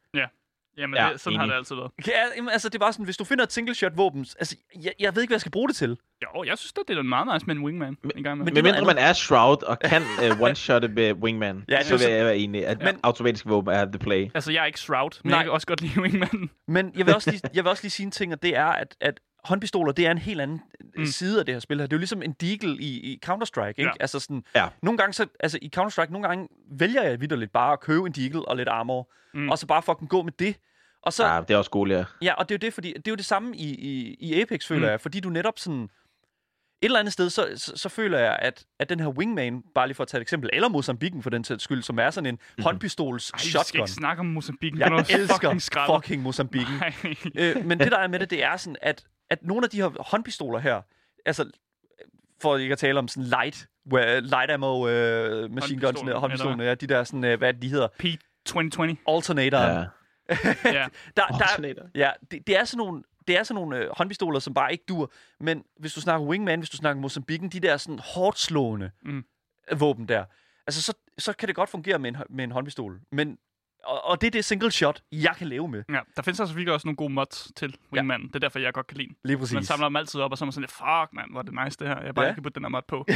[0.78, 1.52] Jamen, Ja, det, sådan har enig.
[1.52, 1.90] det altid været.
[2.06, 4.92] Ja, jamen, altså, det var sådan, hvis du finder et single shot våben, altså, jeg,
[5.00, 5.96] jeg ved ikke, hvad jeg skal bruge det til.
[6.22, 7.96] Jo, jeg synes, det, det er meget nice med en wingman.
[8.16, 8.44] en gang med.
[8.44, 11.82] men Men det er mindre man er Shroud og kan uh, one-shotte med Wingman, Ja,
[11.82, 14.30] så er vil jeg være enig, at Men- men, automatisk våben er the play.
[14.34, 15.38] Altså, jeg er ikke Shroud, men Nej.
[15.38, 16.50] jeg kan også godt lide wingman.
[16.68, 18.66] Men jeg vil også lige, jeg vil også lige sige en ting, og det er,
[18.66, 21.00] at, at håndpistoler, det er en helt anden Mm.
[21.00, 21.06] mm.
[21.06, 21.86] side af det her spil her.
[21.86, 23.82] Det er jo ligesom en deagle i, i Counter-Strike, ikke?
[23.82, 23.90] Ja.
[24.00, 24.68] Altså sådan, Ja.
[24.82, 28.12] nogle gange så, altså i Counter-Strike, nogle gange vælger jeg vidderligt bare at købe en
[28.12, 29.40] deagle og lidt armor, Mm.
[29.40, 29.48] mm.
[29.50, 30.56] og så bare fucking gå med det.
[31.02, 32.04] Og så, Ja, det er også cool, ja.
[32.22, 34.40] Ja, og det er jo det, fordi det er jo det samme i, i, i
[34.40, 34.84] Apex, føler Mm.
[34.84, 34.90] mm.
[34.90, 35.82] jeg, fordi du netop sådan...
[35.82, 39.86] Et eller andet sted, så, så, så føler jeg, at, at den her Wingman, bare
[39.86, 42.26] lige for at tage et eksempel, eller Mozambiken for den sags skyld, som er sådan
[42.26, 42.64] en mm-hmm.
[42.64, 43.80] håndpistols Ej, vi skal shotgun.
[43.80, 44.78] ikke snakke om Mozambique.
[44.80, 45.62] Jeg er elsker fucking
[45.94, 46.74] fucking Mozambiken.
[47.38, 49.76] Øh, men det, der er med det, det er sådan, at, at nogle af de
[49.76, 50.82] her håndpistoler her,
[51.26, 51.50] altså
[52.42, 56.64] for ikke at tale om sådan light, where, light ammo øh, machine guns, Håndpistoler, håndpistolerne,
[56.64, 58.96] ja, de der sådan, øh, hvad det, de hedder, Pete 2020.
[59.08, 59.58] alternator.
[59.58, 59.78] ja.
[59.78, 59.84] Ja.
[60.64, 60.86] Ja.
[61.16, 61.82] Der, der, Alternator.
[61.94, 64.84] Ja, det, det er sådan nogle, det er sådan nogle øh, håndpistoler, som bare ikke
[64.88, 65.12] dur.
[65.40, 69.24] Men hvis du snakker Wingman, hvis du snakker Mozambiken, de der sådan hårdt slående Mm.
[69.76, 70.24] våben der,
[70.66, 73.00] altså så, så kan det godt fungere med en, med en håndpistol.
[73.12, 73.38] Men,
[73.84, 75.84] og, og det er det single shot, jeg kan leve med.
[75.88, 78.20] Ja, der findes altså virkelig også nogle gode mods til Wingman.
[78.20, 78.26] Ja.
[78.26, 79.14] Det er derfor, jeg godt kan lide.
[79.24, 79.54] Lige præcis.
[79.54, 81.54] Man samler dem altid op, og så er man sådan fuck man, hvor er det
[81.64, 82.00] nice det her.
[82.02, 82.34] Jeg bare Ja.
[82.34, 83.06] kan putte den her mod på.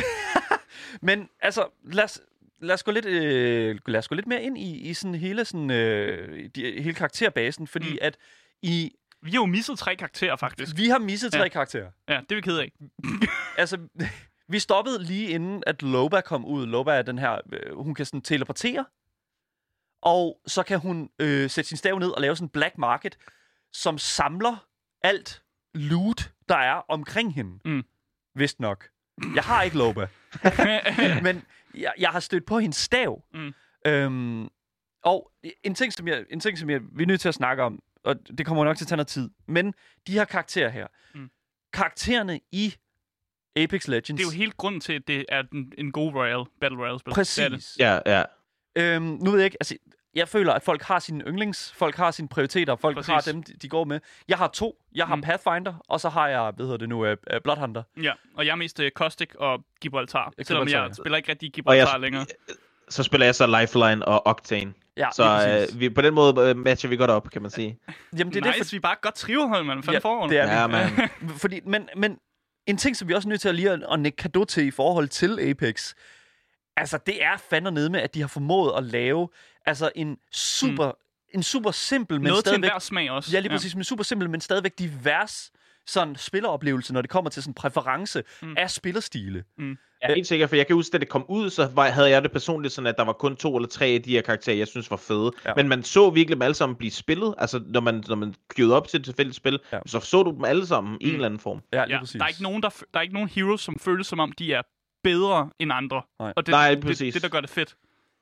[1.02, 2.20] Men altså, lad os,
[2.60, 5.44] lad os gå lidt, øh, lad os gå lidt mere ind i, i sådan hele,
[5.44, 7.98] sådan, øh, de, hele karakterbasen, fordi Mm.
[8.02, 8.16] at
[8.62, 10.76] i, Vi har jo misset tre karakterer, faktisk.
[10.76, 11.42] vi har misset tre Ja.
[11.44, 11.48] ja.
[11.48, 11.90] karakterer.
[12.08, 12.72] Ja, det er vi ked af.
[13.58, 13.78] altså,
[14.48, 16.66] vi stoppede lige inden, at Loba kom ud.
[16.66, 18.84] Loba er den her, øh, hun kan sådan teleportere,
[20.06, 23.18] og så kan hun øh, sætte sin stav ned og lave sådan en black market,
[23.72, 24.66] som samler
[25.02, 25.42] alt
[25.74, 27.58] loot, der er omkring hende.
[27.64, 27.84] Mm.
[28.34, 28.88] Vist nok.
[29.34, 30.06] Jeg har ikke Loba,
[31.22, 31.42] men
[31.74, 33.22] jeg, jeg har stødt på hendes stav.
[33.34, 33.54] Mm.
[33.86, 34.48] Øhm,
[35.04, 35.32] og
[35.64, 37.82] en ting, som jeg, en ting, som jeg, vi er nødt til at snakke om,
[38.04, 39.74] og det kommer nok til at tage noget tid, men
[40.06, 41.30] de her karakterer her, Mm.
[41.72, 42.74] karaktererne i
[43.56, 46.44] Apex Legends, det er jo hele grunden til, at det er en, en god Royale,
[46.60, 47.14] Battle Royale-spil.
[47.14, 47.52] Det er det.
[47.58, 47.76] præcis.
[47.78, 48.22] Ja, ja.
[48.76, 49.76] Øhm, nu ved jeg ikke, altså,
[50.16, 53.12] jeg føler, at folk har sine yndlings, folk har sine prioriteter, folk Præcis.
[53.12, 54.00] Har dem, de, de går med.
[54.28, 54.74] Jeg har to.
[54.94, 55.22] Jeg har Mm.
[55.22, 57.82] Pathfinder, og så har jeg, hvad hedder det nu, uh, Bloodhunter.
[58.02, 60.32] Ja, og jeg er mest uh, Caustic og Gibraltar.
[60.38, 60.94] Ja, Selvom Gibraltar, jeg ja.
[61.02, 62.26] spiller ikke rigtig Gibraltar jeg, længere.
[62.88, 64.72] så spiller jeg så Lifeline og Octane.
[64.96, 67.78] Ja, Så øh, vi, på den måde øh, matcher vi godt op, kan man sige.
[68.18, 69.84] Jamen, Det er nice, vi er bare et godt triverhold, mand.
[69.84, 70.72] Hvad fanden Ja, får det er Ja, vi.
[70.72, 71.08] man.
[71.42, 72.18] Fordi, men, men
[72.66, 74.66] en ting, som vi også er nødt til at lige at, at nikke kado til
[74.66, 75.94] i forhold til Apex,
[76.76, 79.28] altså det er fandme nede med, at de har formået at lave
[79.66, 80.92] altså en super, mm.
[81.34, 82.68] en super simpel, men Noget til stadigvæk...
[82.68, 83.30] enhver smag også.
[83.32, 85.52] Ja, lige præcis, men super simpel, men stadigvæk divers
[85.86, 88.54] sådan spilleroplevelse, når det kommer til sådan præference mm.
[88.58, 89.44] af spillerstile.
[90.02, 92.10] Jeg er helt sikker, for jeg kan huske, da det kom ud, så var, havde
[92.10, 94.56] jeg det personligt sådan, at der var kun to eller tre af de her karakterer,
[94.56, 95.32] jeg synes var fede.
[95.44, 95.50] Ja.
[95.50, 95.54] Ja.
[95.56, 97.34] Men man så virkelig dem alle sammen blive spillet.
[97.38, 99.76] Altså, når man, når man queued op til et tilfældigt spil, Ja.
[99.76, 99.82] ja.
[99.86, 101.60] så så du dem alle sammen i en eller anden form.
[101.72, 102.18] Ja, lige Ja, præcis.
[102.18, 104.52] der er ikke nogen, der, der er ikke nogen heroes, som føles som om, de
[104.52, 104.62] er
[105.04, 106.02] bedre end andre.
[106.20, 106.32] Nej.
[106.36, 107.14] Og det, Nej, det, præcis.
[107.14, 107.76] det, der gør det fedt.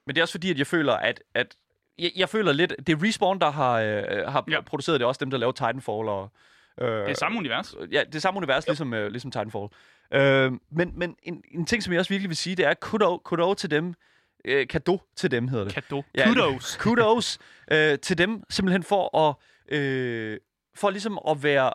[0.06, 1.56] Men det er også fordi, at jeg føler, at, at
[1.98, 4.60] jeg, jeg føler lidt, det er Respawn, der har, øh, har Ja.
[4.60, 6.08] produceret det, også dem, der laver Titanfall.
[6.08, 6.32] Og,
[6.80, 7.74] øh, Det er samme univers.
[7.92, 9.68] Ja, det er samme univers, ligesom, øh, ligesom Titanfall.
[10.12, 13.18] Øh, men men en, en ting, som jeg også virkelig vil sige, det er kudo,
[13.18, 13.94] kudo til dem.
[14.44, 15.74] Øh, kado til dem, hedder det.
[15.74, 16.02] Kado.
[16.14, 16.76] Ja, Kudos.
[16.82, 17.38] Kudos
[17.70, 19.34] øh, til dem, simpelthen for at,
[19.78, 20.38] øh,
[20.76, 21.72] for ligesom at være,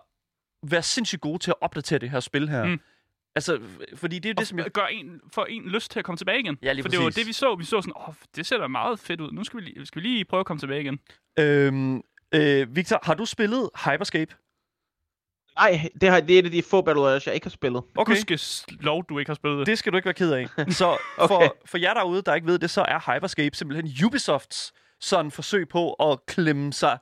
[0.63, 2.65] være sindssygt gode til at opdatere det her spil her.
[2.65, 2.79] Mm.
[3.35, 3.59] Altså,
[3.95, 4.65] fordi det er det, som jeg...
[4.65, 6.57] Og gør en, for en lyst til at komme tilbage igen.
[6.63, 7.15] Ja, lige For det var præcis.
[7.15, 7.55] det, vi så.
[7.55, 9.31] Vi så sådan, åh, det ser da meget fedt ud.
[9.31, 10.99] Nu skal vi lige, skal vi lige prøve at komme tilbage igen.
[11.39, 12.01] Øhm,
[12.35, 14.35] øh, Victor, har du spillet Hyperscape?
[15.59, 17.83] Nej, det, har, det er et af de få Battle Royales, jeg ikke har spillet.
[17.95, 18.15] Okay.
[18.31, 19.67] Husk lov, du ikke har spillet det.
[19.67, 20.47] Det skal du ikke være ked af.
[20.73, 21.27] Så Okay.
[21.27, 25.69] for, for jer derude, der ikke ved det, så er Hyperscape simpelthen Ubisofts sådan forsøg
[25.69, 26.97] på at klemme sig,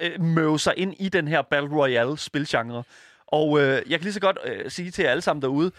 [0.00, 2.82] øh, møve sig ind i den her Battle Royale spilgenre.
[3.32, 5.72] Og øh, jeg kan lige så godt øh, sige til jer alle sammen derude,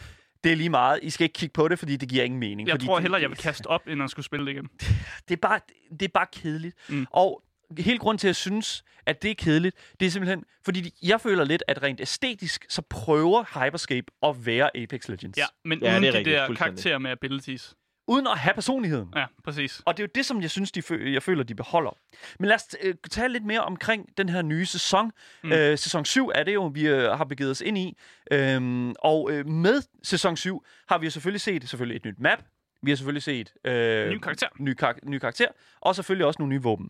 [0.43, 0.99] det er lige meget.
[1.01, 2.67] I skal ikke kigge på det, fordi det giver ingen mening.
[2.67, 4.69] Jeg fordi tror det- hellere, jeg vil kaste op, end at skulle spille det igen.
[5.27, 5.59] det er bare,
[5.91, 6.75] det er bare kedeligt.
[6.89, 7.05] Mm.
[7.11, 7.43] Og
[7.77, 11.21] hele grunden til, at jeg synes, at det er kedeligt, det er simpelthen, fordi jeg
[11.21, 15.37] føler lidt, at rent æstetisk, så prøver Hyperscape at være Apex Legends.
[15.37, 16.35] Ja, men Ja, uden det er de rigtigt.
[16.37, 17.73] der karakterer med abilities.
[18.07, 19.09] Uden at have personligheden.
[19.15, 19.81] Ja, præcis.
[19.85, 21.97] Og det er jo det, som jeg synes, de fø- jeg føler, de beholder.
[22.39, 25.11] Men lad os øh, tale lidt mere omkring den her nye sæson.
[25.43, 25.51] Mm.
[25.51, 27.97] Øh, sæson 7 er det jo, vi øh, har begivet os ind i.
[28.31, 32.39] Øhm, og øh, med sæson 7 har vi jo selvfølgelig set selvfølgelig et nyt map.
[32.81, 34.47] Vi har selvfølgelig set øh, Ny karakter.
[34.59, 35.47] ny, kar- ny karakter,
[35.81, 36.89] og selvfølgelig også nogle nye våben.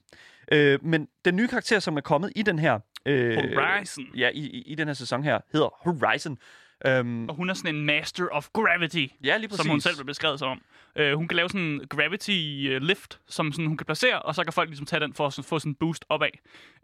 [0.51, 2.79] Øh, men den nye karakter, som er kommet i den her...
[3.05, 4.05] Øh, Horizon.
[4.15, 6.37] Ja, i, i, i den her sæson her, hedder Horizon.
[6.85, 9.61] Øhm, Og hun er sådan en master of gravity, ja, lige præcis.
[9.65, 10.61] som hun selv vil beskrevet sig om.
[10.99, 14.35] Uh, hun kan lave sådan en gravity uh, lift, som sådan, hun kan placere, og
[14.35, 16.29] så kan folk ligesom tage den for at sådan, få sådan en boost opad.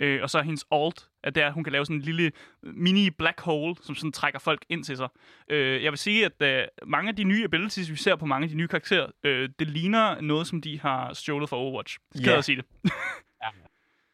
[0.04, 2.32] Uh, og så hendes alt er der, hun kan lave sådan en lille
[2.64, 5.08] mini black hole, som sådan trækker folk ind til sig.
[5.52, 8.44] Uh, jeg vil sige, at uh, mange af de nye abilities, vi ser på mange
[8.44, 11.98] af de nye karakterer, uh, det ligner noget, som de har stjålet fra Overwatch.
[12.14, 12.24] Det Ja.
[12.24, 12.92] kan jeg sige det.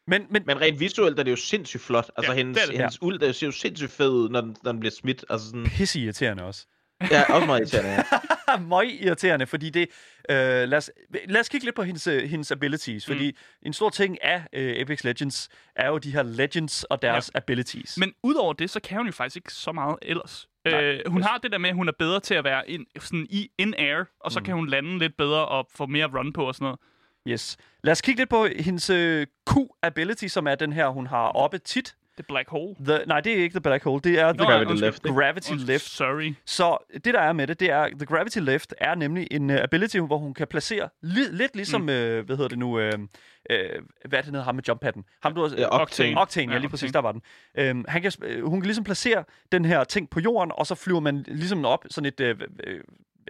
[0.06, 2.10] Men, men, Men rent visuelt er det jo sindssygt flot.
[2.16, 2.78] Altså, Ja, hendes, det er det.
[2.78, 5.24] hendes uld der ser jo sindssygt fed ud, når den, når den bliver smidt.
[5.30, 6.66] Altså sådan, pisse irriterende også.
[7.10, 7.90] ja, også meget irriterende.
[7.90, 8.56] Ja.
[8.70, 9.88] Møg irriterende, fordi det...
[10.30, 10.90] Øh, lad, os,
[11.28, 13.66] lad os kigge lidt på hendes, øh, hendes abilities, fordi mm.
[13.66, 17.38] en stor ting af øh, Apex Legends er jo de her legends og deres ja.
[17.38, 17.98] abilities.
[17.98, 20.48] Men udover det, så kan hun jo faktisk ikke så meget ellers.
[20.64, 22.86] Nej, øh, hun har det der med, at hun er bedre til at være in,
[23.00, 24.44] sådan i in-air, og så mm.
[24.44, 26.80] kan hun lande lidt bedre og få mere run på og sådan noget.
[27.28, 27.56] Yes.
[27.84, 31.58] Lad os kigge lidt på hendes øh, Q-ability, som er den her, hun har oppe
[31.58, 31.94] tit.
[32.18, 32.74] Det Black Hole.
[32.86, 34.86] The, nej, det er ikke The Black Hole, det er The Nå, Gravity undskyld.
[34.90, 35.02] Lift.
[35.02, 35.84] Gravity Undskyld, Lift.
[35.84, 36.34] Sorry.
[36.46, 39.56] Så det, der er med det, det er, The Gravity Lift er nemlig en uh,
[39.56, 41.88] ability, hvor hun kan placere li- lidt ligesom, mm.
[41.88, 42.92] øh, hvad hedder det nu, øh,
[43.50, 43.68] øh,
[44.08, 45.04] hvad er det hedder, ham med jump-patten?
[45.22, 46.20] Ham, du har, Ja, Octane.
[46.20, 46.92] Octane, ja, Ja, lige præcis, Octane.
[46.92, 47.22] der var den.
[47.58, 50.74] Øhm, han kan, øh, hun kan ligesom placere den her ting på jorden, og så
[50.74, 52.80] flyver man ligesom op, sådan et, øh, øh,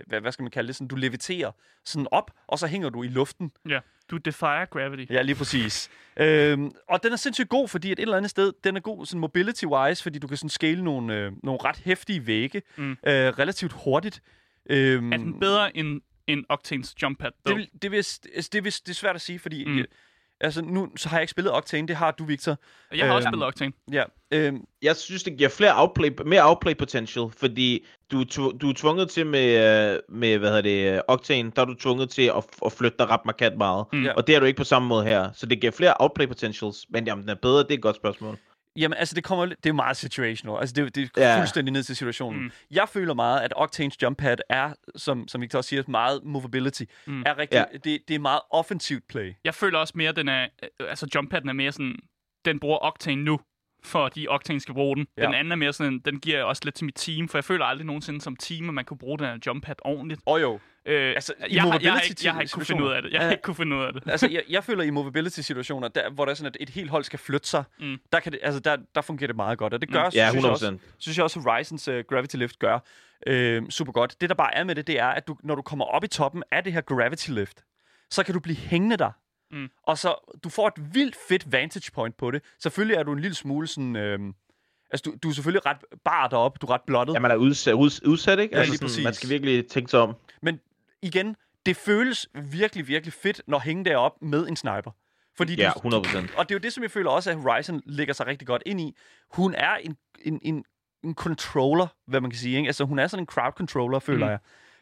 [0.07, 1.53] hvad, hvad skal man kalde det, sådan, du leviterer
[1.85, 3.53] sådan op, og så hænger du i luften.
[3.69, 3.81] Ja,
[4.11, 5.13] du defier gravity.
[5.13, 5.91] Ja, lige præcis.
[6.17, 9.21] øhm, og den er sindssygt god, fordi et eller andet sted, den er god sådan
[9.21, 12.91] mobility-wise, fordi du kan sådan scale nogle, øh, nogle ret hæftige vægge Mm.
[12.91, 14.23] øh, relativt hurtigt.
[14.71, 17.31] Øhm, Er den bedre end, end Octanes jump pad?
[17.31, 17.57] det, dog?
[17.57, 19.65] vil, det, vil, altså, det, vil, det er svært at sige, fordi...
[19.65, 19.71] Mm.
[19.73, 19.85] Mm.
[20.41, 22.57] Altså, nu så har jeg ikke spillet Octane, det har du, Victor.
[22.95, 23.73] Jeg har også øhm, spillet Octane.
[23.93, 24.05] Ja.
[24.31, 28.75] Øhm, Jeg synes, det giver flere outplay, mere outplay potential, fordi du, er du er
[28.77, 29.47] tvunget til med,
[29.95, 32.99] øh, med hvad hedder det, øh, Octane, der er du tvunget til at, at flytte
[32.99, 33.87] dig ret markant meget.
[33.93, 34.07] Mm.
[34.17, 35.33] Og det er du ikke på samme måde her.
[35.35, 37.97] Så det giver flere outplay potentials, men jamen, den er bedre, det er et godt
[37.97, 38.39] spørgsmål.
[38.77, 40.57] Jamen, altså, det, kommer, det er meget situational.
[40.61, 41.39] Altså, det, det er Ja.
[41.39, 42.43] fuldstændig ned til situationen.
[42.43, 42.51] Mm.
[42.71, 46.83] Jeg føler meget, at Octanes jump pad er, som, som Victor også siger, meget movability.
[47.07, 47.23] Mm.
[47.27, 47.79] Er rigtig, Ja.
[47.85, 49.33] det, det er meget offensivt play.
[49.45, 50.47] Jeg føler også mere, den er...
[50.81, 51.97] øh, Altså, jump padden er mere sådan...
[52.45, 53.41] Den bruger Octane nu,
[53.85, 55.07] for de Octane skal bruge den.
[55.19, 55.23] Ja.
[55.27, 57.45] Den anden er mere sådan, den giver jeg også lidt til mit team, for jeg
[57.45, 60.21] føler aldrig nogensinde som team, at man kunne bruge den her jump pad ordentligt.
[60.27, 60.59] Og jo.
[60.87, 62.91] Øh, Altså, i jeg, har, jeg, har ikke, jeg har mobility- ikke kunne finde ud
[62.91, 63.13] af det.
[63.13, 64.03] Jeg har ikke kunne finde ud af det.
[64.13, 67.05] altså, jeg, jeg føler i mobility-situationer, der, hvor der er sådan, at et helt hold
[67.05, 67.87] skal flytte sig, Mm.
[67.87, 67.99] mm.
[68.13, 69.75] der, kan det, altså, der, der fungerer det meget godt.
[69.75, 70.11] Og det gør, Mm.
[70.15, 70.79] Ja, synes, jeg også, 100%.
[70.99, 72.79] synes jeg også, Horizons uh, Gravity Lift gør
[73.27, 74.21] øh, super godt.
[74.21, 76.07] Det, der bare er med det, det er, at du, når du kommer op i
[76.09, 77.65] toppen af det her Gravity Lift,
[78.11, 79.11] så kan du blive hængende der.
[79.51, 79.69] Mm.
[79.83, 82.43] Og så, du får et vildt fedt vantage point på det.
[82.63, 83.97] Selvfølgelig er du en lille smule sådan...
[83.97, 84.19] Øh,
[84.91, 87.15] altså, du, du er selvfølgelig ret bar deroppe, du er ret blottet.
[87.15, 88.55] Ja, man er udsat, uds, udsat ikke?
[88.55, 89.05] Ja, altså, lige sådan, præcis.
[89.05, 90.15] man skal virkelig tænke sig om.
[90.43, 90.61] Men
[91.07, 94.91] igen, det føles virkelig, virkelig fedt, når hænge derop med en sniper.
[95.37, 96.39] Fordi Ja, du, 100%.
[96.39, 98.63] og det er jo det, som jeg føler også, at Horizon lægger sig rigtig godt
[98.67, 98.95] ind i.
[99.31, 100.65] Hun er en, en, en,
[101.05, 102.57] en controller, hvad man kan sige.
[102.57, 102.67] Ikke?
[102.67, 104.33] Altså, hun er sådan en crowd controller, føler Mm.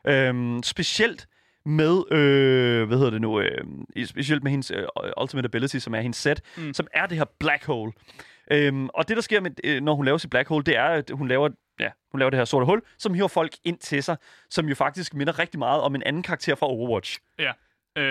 [0.04, 0.28] jeg.
[0.28, 1.26] Øhm, specielt
[1.66, 3.64] med, øh, hvad hedder det nu, øh,
[4.06, 4.84] specielt med hendes øh,
[5.22, 6.40] ultimate ability, som er hendes set.
[6.56, 6.74] Mm.
[6.74, 7.92] som er det her black hole.
[8.50, 10.84] Øhm, og det, der sker, med, øh, når hun laver sit black hole, det er,
[10.84, 11.48] at hun laver,
[11.80, 14.16] ja, hun laver det her sorte hul, som hiver folk ind til sig,
[14.50, 17.18] som jo faktisk minder rigtig meget om en anden karakter fra Overwatch.
[17.98, 18.04] Øh,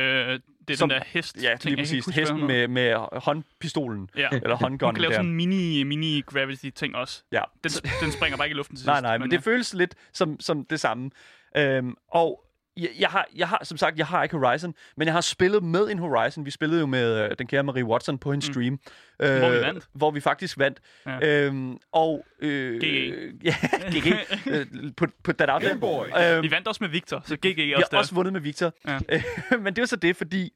[0.67, 1.43] det er Som- den der hest.
[1.43, 2.05] Ja, lige præcis.
[2.05, 4.29] huske, Hesten hun med, med håndpistolen, Ja.
[4.31, 7.23] eller Hun håndgunnen kan lave sådan en mini, mini gravity ting også.
[7.31, 7.41] Ja.
[7.63, 7.71] Den,
[8.01, 9.03] den springer bare ikke i luften til Nej, sidst.
[9.03, 11.11] nej, men det føles lidt som, som det samme.
[11.57, 12.43] Øhm, og
[12.77, 15.63] jeg, jeg, har, jeg har, som sagt, jeg har ikke Horizon, men jeg har spillet
[15.63, 16.45] med en Horizon.
[16.45, 18.53] Vi spillede jo med øh, den kære Marie Watson på hendes Mm.
[18.53, 18.79] stream.
[19.19, 19.87] Øh, Hvor vi vandt.
[19.93, 20.79] Hvor vi faktisk vandt.
[21.05, 21.45] Ja.
[21.45, 22.25] Øhm, og...
[22.39, 22.83] Øh, GG.
[23.43, 23.55] Ja,
[23.89, 24.13] GG.
[24.47, 24.65] øh,
[24.97, 26.35] put, put that out there.
[26.35, 27.97] Øhm, Vi vandt også med Victor, så GG vi også har der.
[27.97, 28.73] også vundet med Victor.
[28.87, 28.99] Ja.
[29.57, 30.53] men det er jo så det, fordi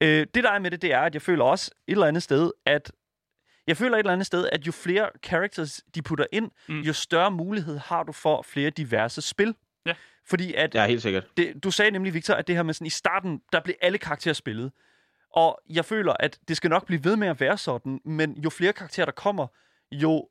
[0.00, 2.22] øh, det der er med det, det er, at jeg føler også et eller andet
[2.22, 2.92] sted, at
[3.66, 6.74] jeg føler et eller andet sted, at jo flere characters de putter ind, mm.
[6.74, 6.80] Mm.
[6.80, 9.54] jo større mulighed har du for flere diverse spil.
[9.86, 9.94] Ja.
[10.30, 11.26] Fordi at, Ja, helt sikkert.
[11.36, 13.98] det, du sagde nemlig, Victor, at det her med sådan, i starten, der blev alle
[13.98, 14.72] karakterer spillet.
[15.32, 18.50] Og jeg føler, at det skal nok blive ved med at være sådan, men jo
[18.50, 19.46] flere karakterer, der kommer,
[19.92, 20.28] jo,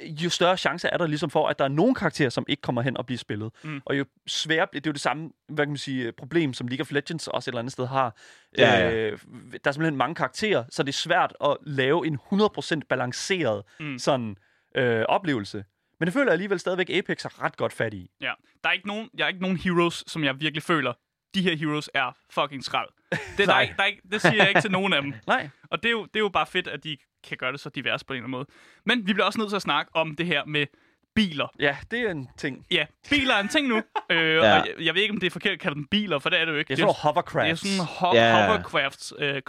[0.00, 2.82] jo større chance er der ligesom for, at der er nogle karakterer, som ikke kommer
[2.82, 3.52] hen og bliver spillet.
[3.64, 3.80] Mm.
[3.84, 6.82] Og jo sværere, det er jo det samme hvad kan man sige, problem, som League
[6.82, 8.16] of Legends også et eller andet sted har.
[8.58, 8.90] Ja, ja.
[8.94, 9.18] Øh,
[9.52, 13.98] der er simpelthen mange karakterer, så det er svært at lave en 100% balanceret Mm.
[13.98, 14.36] sådan,
[14.76, 15.64] øh, oplevelse.
[16.04, 18.10] Men det føler jeg alligevel stadigvæk, Apex har ret godt fat i.
[18.20, 18.32] Ja.
[18.64, 20.92] Der er ikke nogen, jeg er ikke nogen heroes, som jeg virkelig føler,
[21.34, 22.88] de her heroes er fucking skrald.
[23.10, 25.14] Det, er der, der er ikke, det siger jeg ikke til nogen af dem.
[25.26, 25.48] Nej.
[25.70, 27.70] Og det er, jo, det er jo bare fedt, at de kan gøre det så
[27.70, 28.46] divers på en eller anden måde.
[28.84, 30.66] Men vi bliver også nødt til at snakke om det her med
[31.14, 31.52] biler.
[31.60, 32.66] Ja, det er en ting.
[32.70, 33.76] Ja, biler er en ting nu.
[34.10, 34.38] øh, ja.
[34.40, 36.40] og jeg, jeg ved ikke, om det er forkert at kalde dem biler, for det
[36.40, 36.68] er det jo ikke.
[36.68, 37.60] Det er sådan nogle det er hovercrafts.
[37.60, 38.46] sådan ho- Ja.
[38.46, 39.12] hovercrafts.
[39.18, 39.42] Øh,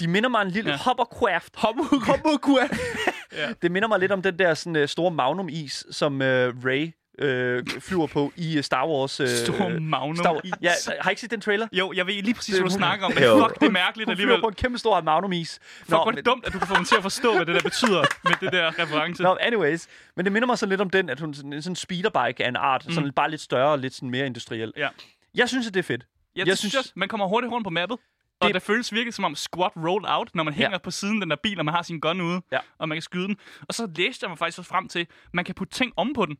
[0.00, 0.76] De minder mig en lille Ja.
[0.76, 0.82] ja.
[0.82, 1.52] hovercraft.
[1.56, 3.62] hovercraft.
[3.62, 6.20] Det minder mig lidt om den der sådan, uh, store magnum-is, som uh,
[6.64, 9.20] Ray uh, flyver på i uh, Star Wars.
[9.20, 10.16] Uh, Stor magnum.
[10.16, 10.42] Star Wars.
[10.62, 10.70] Ja,
[11.00, 11.68] har ikke set den trailer?
[11.72, 14.06] Jo, jeg ved lige præcis, hvad du hun- snakker om, men fuck, det er mærkeligt
[14.06, 14.40] Hun alligevel.
[14.40, 15.58] på en kæmpe stor magnum-is.
[15.78, 17.54] Fuck, hvor er det dumt, at du kan få mig til at forstå, hvad det
[17.54, 19.22] der betyder med det der reference.
[19.22, 19.88] Nå, anyways.
[20.16, 22.56] Men det minder mig så lidt om den, at hun sådan en speederbike af en
[22.56, 22.84] art.
[22.86, 22.92] Mm.
[22.92, 24.72] Sådan bare lidt større og lidt sådan mere industriel.
[24.76, 24.88] Ja.
[25.34, 26.06] Jeg synes, at det er fedt.
[26.36, 26.92] Ja, det Jeg synes synes-.
[26.96, 27.98] Man kommer hurtigt rundt på mappet.
[28.40, 30.78] Og Det- det føles virkelig som om squat roll out, når man hænger Ja.
[30.78, 32.58] på siden den der bil, og man har sin gun ude, Ja.
[32.78, 33.36] og man kan skyde den.
[33.68, 36.12] Og så læste jeg mig faktisk også frem til, at man kan putte ting om
[36.14, 36.36] på den.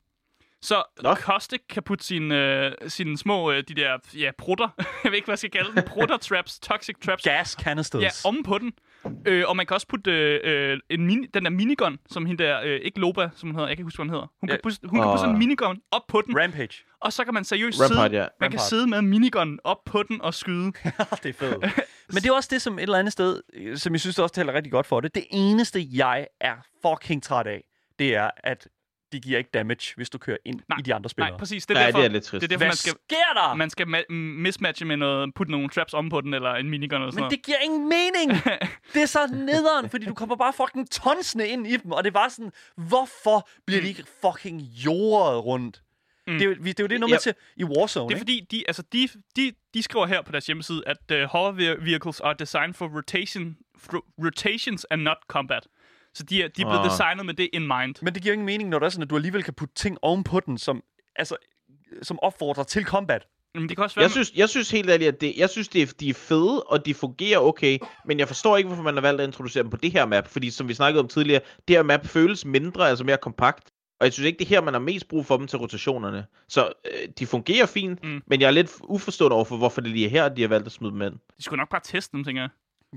[0.62, 1.14] Så Nå.
[1.14, 4.68] Kostik kan putte sine, øh, sine små, øh, de der, ja, prutter,
[5.04, 8.02] jeg ved ikke, hvad jeg skal kalde dem, prutter traps, toxic traps, Gas canisters.
[8.02, 8.72] ja, om på den.
[9.26, 10.10] Øh, og man kan også putte
[10.44, 13.68] øh, en mini, den der minigun, som hende der, øh, ikke Loba, som hun hedder,
[13.68, 14.26] jeg kan ikke huske, hvad hun hedder.
[14.40, 14.54] Hun, Ja.
[14.54, 16.84] kan, putte, hun kan putte sådan en minigun op på den, Rampage.
[17.00, 18.28] og så kan man seriøst Rampart, sidde, ja.
[18.40, 20.64] man kan sidde med minigunnen op på den og skyde.
[21.22, 21.62] det er fedt.
[22.14, 24.34] Men det er også det, som et eller andet sted, øh, som jeg synes også
[24.34, 25.14] taler rigtig godt for det.
[25.14, 26.54] Det eneste, jeg er
[26.86, 27.64] fucking træt af,
[27.98, 28.68] det er, at
[29.12, 31.30] de giver ikke damage, hvis du kører ind Nej, i de andre spillere.
[31.30, 31.66] Nej, præcis.
[31.66, 32.40] Det er Ja, derfor, det er lidt trist.
[32.40, 33.54] Det er derfor, Hvad man skal, sker der?
[33.54, 37.00] man skal ma- mismatche med noget, putte nogle traps om på den, eller en minigun
[37.00, 37.30] eller sådan Men noget.
[37.38, 38.42] det giver ingen mening.
[38.94, 42.10] det er så nederen, fordi du kommer bare fucking tonsende ind i dem, og det
[42.10, 45.82] er bare sådan, hvorfor bliver de ikke fucking jordet rundt?
[46.26, 46.38] Mm.
[46.38, 47.18] Det, er, det er jo det nummer Ja.
[47.18, 48.20] til i Warzone, Det er ikke?
[48.20, 51.84] fordi, de, altså, de, de, de skriver her på deres hjemmeside, at uh, hover ve-
[51.84, 55.66] vehicles are designed for rotation, for rotations and not combat.
[56.14, 56.90] Så de er, de er blevet Ah.
[56.90, 57.94] designet med det in mind.
[58.02, 59.98] Men det giver ingen mening, når det er sådan, at du alligevel kan putte ting
[60.02, 60.82] oven på den, som,
[61.16, 61.36] altså,
[62.02, 63.26] som opfordrer til combat.
[63.54, 64.02] Men det kan også være...
[64.02, 66.62] Jeg synes, jeg synes helt ærligt, at det, jeg synes, det er, de er fede,
[66.62, 69.70] og de fungerer okay, men jeg forstår ikke, hvorfor man har valgt at introducere dem
[69.70, 72.88] på det her map, fordi som vi snakkede om tidligere, det her map føles mindre,
[72.88, 73.70] altså mere kompakt,
[74.00, 76.26] og jeg synes ikke, det er her, man har mest brug for dem til rotationerne.
[76.48, 78.22] Så øh, de fungerer fint, Mm.
[78.26, 80.66] men jeg er lidt uforstående over for, hvorfor det lige er her, de har valgt
[80.66, 81.14] at smide dem ind.
[81.38, 82.50] De skulle nok bare teste dem, tænker jeg.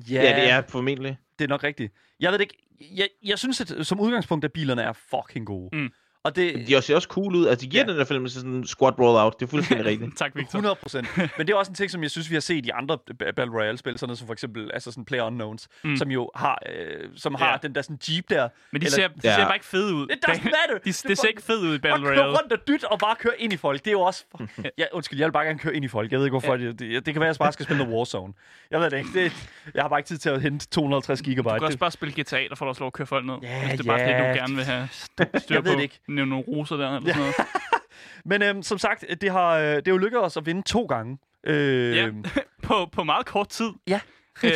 [0.10, 1.94] Ja, ja det er formentlig det er nok rigtigt.
[2.20, 2.58] Jeg ved det ikke.
[2.96, 5.78] Jeg, jeg synes, at som udgangspunkt, at bilerne er fucking gode.
[5.78, 5.90] Mm.
[6.26, 7.48] Og det, De ser også cool ud.
[7.48, 7.92] Altså, de giver Ja.
[7.92, 9.40] den der film sådan en squad rollout.
[9.40, 10.18] Det er fuldstændig rigtigt.
[10.18, 10.58] tak, Victor.
[10.58, 11.08] 100 procent.
[11.18, 13.32] Men det er også en ting, som jeg synes, vi har set i andre ba-
[13.32, 15.98] Battle Royale-spil, sådan noget som for eksempel altså sådan Player Unknowns, Mm.
[15.98, 17.58] som jo har, øh, som har Ja.
[17.68, 18.50] den der sådan jeep der.
[18.72, 19.36] Men de, Eller- ser, de Ja.
[19.36, 20.08] ser bare ikke fede ud.
[20.08, 20.78] It doesn't matter!
[20.86, 22.38] De, det ser ikke fedt ud i Battle Bare Royale.
[22.40, 23.80] rundt og dyt og bare køre ind i folk.
[23.80, 24.26] Det er jo også...
[24.78, 26.12] Ja, undskyld, jeg vil bare gerne køre ind i folk.
[26.12, 26.56] Jeg ved ikke, hvorfor.
[26.56, 26.64] Ja.
[26.68, 28.34] Det, det, det, kan være, at jeg bare skal spille noget Warzone.
[28.72, 29.10] Jeg ved det ikke.
[29.14, 31.50] Det, jeg har bare ikke tid til at hente 250 gigabyte.
[31.50, 33.26] Du kan også Det- bare spille GTA, der får du også lov at køre folk
[33.26, 33.36] ned.
[33.44, 34.24] Ja, hvis det er bare ja.
[34.28, 35.78] det, du gerne vil have styr Jeg ved på.
[35.78, 36.00] det ikke.
[36.16, 37.36] Nævne nogle roser der, eller sådan noget.
[38.26, 40.86] Men øhm, som sagt, det har, øh, det har jo lykkedes os at vinde to
[40.86, 41.18] gange.
[41.44, 42.10] Øh, Ja.
[42.64, 43.70] På, på meget kort tid.
[43.88, 44.00] Ja.
[44.44, 44.52] øh,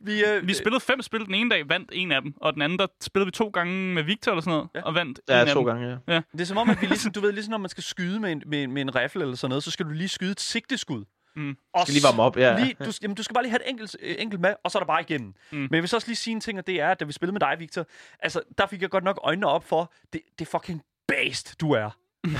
[0.00, 2.34] vi, øh, vi spillede fem spil den ene dag, vandt en af dem.
[2.40, 4.82] Og den anden, der spillede vi to gange med Victor eller sådan noget, Ja.
[4.82, 5.66] og vandt Ja, en af to dem.
[5.66, 6.20] gange, ja.
[6.32, 8.32] Det er som om, at vi ligesom, du ved, ligesom når man skal skyde med
[8.32, 11.04] en, med, med en rifle eller sådan noget, så skal du lige skyde et sigteskud.
[11.36, 11.56] Mm.
[11.74, 12.58] Og Skal lige varme op, ja.
[12.58, 14.78] Lige, du, jamen, du skal bare lige have et enkelt, øh, enkelt med, og så
[14.78, 15.34] er der bare igennem.
[15.52, 15.58] Mm.
[15.58, 17.12] Men jeg vil så også lige sige en ting, og det er, at da vi
[17.12, 17.86] spillede med dig, Victor,
[18.20, 21.90] altså, der fik jeg godt nok øjnene op for, det, det fucking based, du er.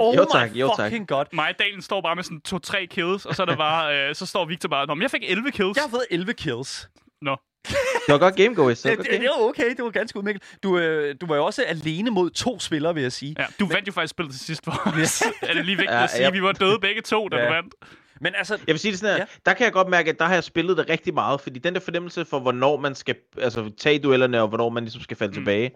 [0.00, 1.24] oh Jo tak, my jo fucking god.
[1.32, 4.26] Mig Dalen står bare med sådan to-tre kills, og så er der bare, øh, så
[4.26, 5.76] står Victor bare, Nå, men jeg fik 11 kills.
[5.76, 6.88] Jeg har fået 11 kills.
[7.22, 7.36] Nå.
[8.06, 8.82] Det var godt game, Gois.
[8.82, 10.42] Det Det, det, var okay, det var ganske udmærket.
[10.62, 13.34] Du, øh, du var jo også alene mod to spillere, vil jeg sige.
[13.38, 15.22] Ja, du vandt jo faktisk spillet til sidst for os.
[15.42, 16.30] er det lige vigtigt Ja, at sige, ja.
[16.30, 17.46] vi var døde begge to, da Ja.
[17.46, 17.74] du vandt?
[18.20, 19.26] Men altså, Jeg vil sige det sådan her, Ja.
[19.46, 21.74] der kan jeg godt mærke, at der har jeg spillet det rigtig meget, fordi den
[21.74, 25.30] der fornemmelse for, hvornår man skal altså, tage duellerne, og hvornår man ligesom skal falde
[25.30, 25.34] mm.
[25.34, 25.70] tilbage,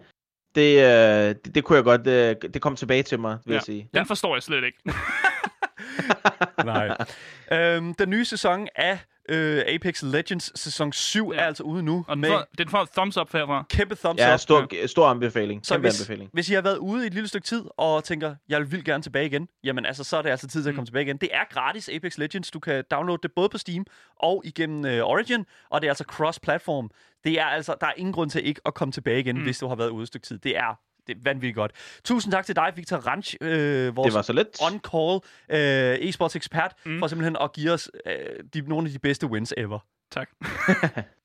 [0.55, 3.55] det, øh, det, det kunne jeg godt, øh, det kom tilbage til mig, vil Ja.
[3.57, 3.89] jeg sige.
[3.93, 4.77] Den forstår jeg slet ikke.
[6.65, 6.97] nej.
[7.51, 11.39] øhm, den nye sæson af øh, Apex Legends, sæson 7, Ja.
[11.39, 12.05] er altså ude nu.
[12.07, 13.63] Og den med får, den får thumbs up herfra.
[13.69, 14.39] kæmpe thumbs Ja, up.
[14.39, 15.65] stor, stor anbefaling.
[15.65, 16.29] Så Kæmpe hvis, anbefaling.
[16.33, 19.03] hvis I har været ude i et lille stykke tid og tænker, jeg vil gerne
[19.03, 21.17] tilbage igen, jamen altså, så er det altså tid til at komme tilbage igen.
[21.17, 22.51] Det er gratis Apex Legends.
[22.51, 23.85] Du kan downloade det både på Steam
[24.19, 26.89] og igennem øh, Origin, og det er altså cross-platform.
[27.23, 29.43] Det er altså, der er ingen grund til ikke at komme tilbage igen, mm.
[29.43, 30.37] hvis du har været ude et stykke tid.
[30.39, 30.79] Det er,
[31.09, 31.71] det er vanvittigt godt.
[32.03, 34.47] Tusind tak til dig, Victor Ranch, øh, vores Det var så let.
[34.61, 36.99] on-call øh, e-sports ekspert, mm.
[36.99, 38.13] for simpelthen at give os øh,
[38.53, 39.79] de, nogle af de bedste wins ever.
[40.11, 40.29] Tak.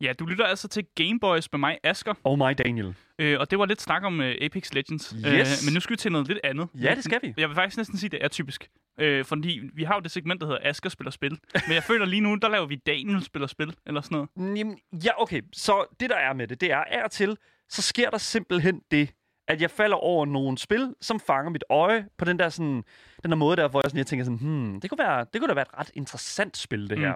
[0.00, 2.14] Ja, du lytter altså til Gameboys med mig, Asker.
[2.24, 2.94] Oh my Daniel.
[3.18, 5.14] Øh, og det var lidt snak om øh, Apex Legends.
[5.18, 5.24] Yes.
[5.26, 6.68] Øh, men nu skal vi til noget lidt andet.
[6.74, 7.34] Ja, det skal vi.
[7.36, 8.68] Jeg vil faktisk næsten sige, at det er typisk.
[9.00, 11.38] Øh, fordi vi har jo det segment, der hedder Asker spiller spil.
[11.66, 14.58] Men jeg føler lige nu, der laver vi Daniel spiller spil, eller sådan noget.
[14.58, 15.42] Jamen, ja, okay.
[15.52, 17.36] Så det, der er med det, det er af og til,
[17.68, 19.10] så sker der simpelthen det,
[19.48, 22.84] at jeg falder over nogle spil, som fanger mit øje på den der, sådan,
[23.22, 25.40] den der måde der, hvor jeg, sådan, jeg tænker sådan, hmm, det kunne, være, det
[25.40, 27.12] kunne da være et ret interessant spil, det her.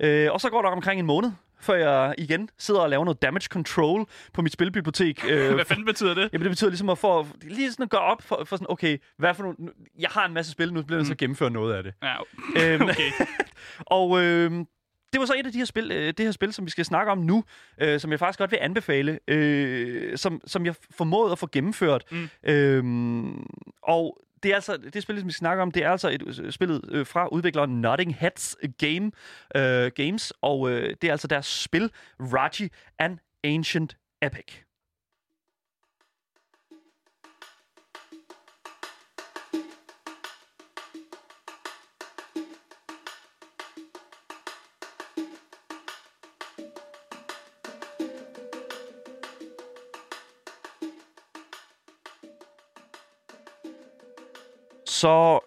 [0.00, 3.22] Øh, og så går der omkring en måned, før jeg igen sidder og laver noget
[3.22, 5.24] damage control på mit spilbibliotek.
[5.30, 6.28] Øh, Hvad fanden betyder det?
[6.32, 8.98] Jamen, det betyder ligesom at få, lige sådan at gå op for, for sådan, okay,
[9.18, 11.50] hvad for nogle, nu- jeg har en masse spil, nu bliver jeg til at gennemføre
[11.50, 11.94] noget af det.
[12.02, 12.14] Ja,
[12.56, 13.10] Øhm, okay.
[13.86, 14.52] og øh,
[15.12, 16.84] det var så et af de her spil, øh, det her spil, som vi skal
[16.84, 17.44] snakke om nu,
[17.80, 22.04] øh, som jeg faktisk godt vil anbefale, øh, som, som jeg formåede at få gennemført.
[22.10, 22.28] Mm.
[22.42, 23.34] Øh,
[23.82, 26.40] og det er altså det spil, som vi skal snakke om, det er altså et
[26.42, 29.12] øh, spillet øh, fra udvikleren Notting Heads Game
[29.56, 31.90] øh, Games, og øh, det er altså deres spil
[32.20, 34.69] Raji An Ancient Epic.
[55.00, 55.38] Så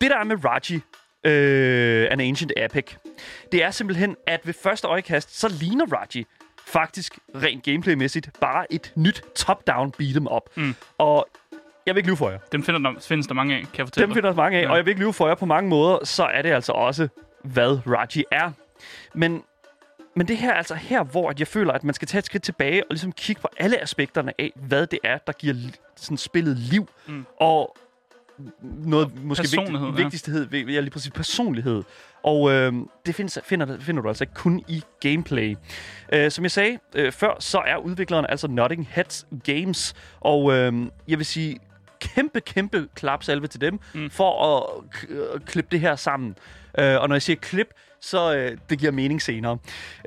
[0.00, 0.80] det der er med Raji,
[1.24, 2.94] øh, An Ancient Epic,
[3.52, 6.26] det er simpelthen, at ved første øjekast, så ligner Raji
[6.66, 10.42] faktisk rent gameplaymæssigt bare et nyt top-down beat'em up.
[10.56, 10.74] Mm.
[10.98, 11.26] Og
[11.86, 12.38] jeg vil ikke lyve for jer.
[12.52, 14.62] Dem finder der, findes der mange af, kan jeg fortælle Dem finder der mange af,
[14.62, 14.70] Ja.
[14.70, 17.08] og jeg vil ikke lyve for jer på mange måder, så er det altså også,
[17.44, 18.50] hvad Raji er.
[19.14, 19.42] Men,
[20.16, 22.42] men det her er altså her, hvor jeg føler, at man skal tage et skridt
[22.42, 25.54] tilbage og ligesom kigge på alle aspekterne af, hvad det er, der giver
[25.96, 26.88] sådan spillet liv.
[27.06, 27.26] Mm.
[27.40, 27.76] Og
[28.62, 30.20] noget måske Personlighed, vigtig,
[30.52, 30.58] ja.
[30.58, 30.72] ja.
[30.72, 31.82] ja, lige præcis personlighed.
[32.22, 32.72] Og øh,
[33.06, 35.56] det findes, finder, finder du altså ikke kun i gameplay.
[36.12, 39.94] Øh, som jeg sagde øh, før, så er udvikleren altså Notting Heads Games.
[40.20, 40.72] Og øh,
[41.08, 41.58] jeg vil sige,
[42.00, 44.10] kæmpe, kæmpe klapsalve til dem mm.
[44.10, 44.62] for at
[44.94, 46.36] k- at klippe det her sammen.
[46.78, 47.66] Øh, og når jeg siger klip,
[48.00, 49.58] så øh, det giver mening senere.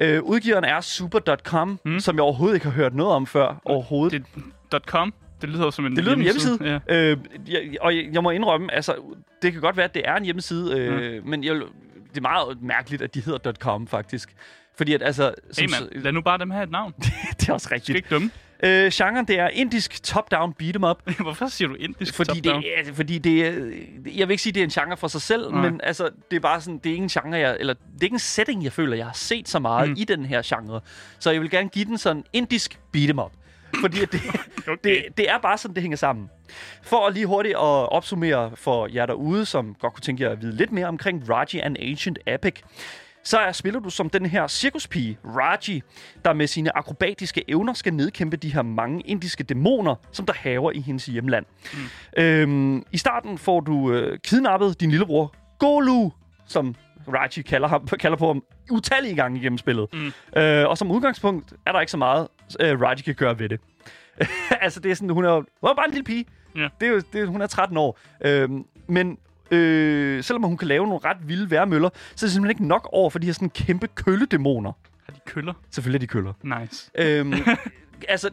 [0.01, 1.99] Øh, udgiveren er super.com, mm.
[1.99, 3.61] som jeg overhovedet ikke har hørt noget om før.
[3.65, 4.25] Overhovedet.
[4.71, 6.81] Det, .com, det lyder som en Det lyder som en hjemmeside.
[6.87, 7.11] Ja.
[7.11, 7.17] Øh,
[7.47, 8.95] jeg, og jeg, jeg må indrømme, altså,
[9.41, 11.55] det kan godt være, at det er en hjemmeside, øh, men jeg,
[12.09, 14.35] det er meget mærkeligt, at de hedder .com, faktisk.
[14.77, 15.33] Fordi at, altså...
[15.59, 16.93] Hey mand, lad nu bare dem have et navn.
[17.39, 17.95] Det er også skal rigtigt.
[17.95, 18.31] ikke dømme.
[18.63, 21.11] Øh, genren, det er indisk top-down beat'em up.
[21.21, 22.61] Hvorfor siger du indisk Fordi top-down?
[22.61, 23.51] det, er, fordi det er,
[24.15, 25.69] jeg vil ikke sige, det er en genre for sig selv, Nej.
[25.69, 28.03] men altså, det er bare sådan, det er ikke en genre, jeg, eller det er
[28.03, 29.95] ikke en setting, jeg føler, jeg har set så meget mm.
[29.97, 30.81] i den her genre.
[31.19, 33.31] Så jeg vil gerne give den sådan indisk beat'em up.
[33.81, 34.21] Fordi det,
[34.69, 34.77] Okay.
[34.83, 36.29] det, det er bare sådan, det hænger sammen.
[36.83, 40.41] For at lige hurtigt at opsummere for jer derude, som godt kunne tænke jer at
[40.41, 42.55] vide lidt mere omkring Raji and Ancient Epic,
[43.23, 45.81] så er, spiller du som den her cirkuspige, Raji,
[46.25, 50.71] der med sine akrobatiske evner skal nedkæmpe de her mange indiske dæmoner, som der haver
[50.71, 51.45] i hendes hjemland.
[51.73, 52.23] Mm.
[52.23, 56.09] Øhm, I starten får du øh, kidnappet din lillebror, Golu,
[56.47, 56.75] som
[57.13, 59.87] Raji kalder, ham, kalder på ham utallige gange igennem spillet.
[59.93, 60.41] Mm.
[60.41, 62.27] Øh, og som udgangspunkt er der ikke så meget,
[62.59, 63.59] øh, Raji kan gøre ved det.
[64.61, 66.25] altså, det er sådan, hun er, hun er bare en lille pige.
[66.55, 66.67] Ja.
[66.79, 67.99] Det er jo, det, hun er 13 år.
[68.25, 69.17] Øhm, men
[69.51, 72.89] øh, selvom hun kan lave nogle ret vilde værmøller, så er det simpelthen ikke nok
[72.91, 74.71] over for de her sådan kæmpe kølledæmoner.
[75.05, 75.53] Har de køller?
[75.71, 76.59] Selvfølgelig er de køller.
[76.61, 76.91] Nice.
[76.95, 77.33] Øhm,
[78.07, 78.29] altså,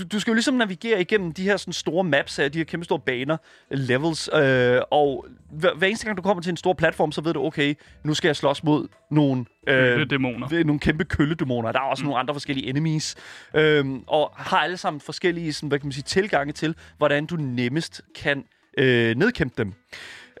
[0.00, 2.64] du, du skal jo ligesom navigere igennem de her sådan store maps her, de her
[2.64, 3.36] kæmpe store baner,
[3.70, 7.32] levels, øh, og hver, hver eneste gang du kommer til en stor platform, så ved
[7.32, 7.74] du, okay,
[8.04, 10.64] nu skal jeg slås mod nogle, Øh, dæmoner.
[10.64, 11.72] nogle kæmpe kølledæmoner.
[11.72, 12.06] Der er også mm.
[12.06, 13.16] nogle andre forskellige enemies,
[13.54, 17.36] øhm, og har alle sammen forskellige sådan, hvad kan man sige, tilgange til, hvordan du
[17.36, 18.44] nemmest kan
[18.78, 19.72] øh, nedkæmpe dem.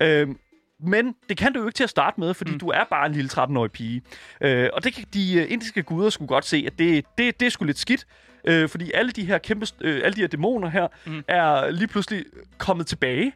[0.02, 0.36] Øhm,
[0.82, 2.58] men det kan du jo ikke til at starte med, fordi mm.
[2.58, 4.02] du er bare en lille 13-årig pige.
[4.40, 7.46] Øh, og det kan de øh, indiske guder skulle godt se, at det, det, det
[7.46, 8.06] er sgu lidt skidt.
[8.44, 11.24] Øh, fordi alle de her kæmpe, øh, alle de her dæmoner her, mm.
[11.28, 12.24] er lige pludselig
[12.58, 13.32] kommet tilbage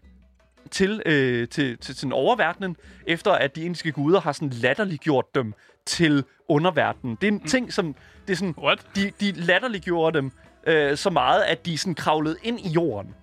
[0.71, 2.77] til, øh, til, til, til oververdenen,
[3.07, 5.55] efter at de indiske guder har sådan latterliggjort dem
[5.87, 7.17] til underverdenen.
[7.21, 7.49] Det er en mm.
[7.49, 7.95] ting, som...
[8.27, 8.87] Det er sådan, What?
[8.97, 10.33] de, de latterliggjorde dem
[10.67, 13.15] øh, så meget, at de sådan kravlede ind i jorden.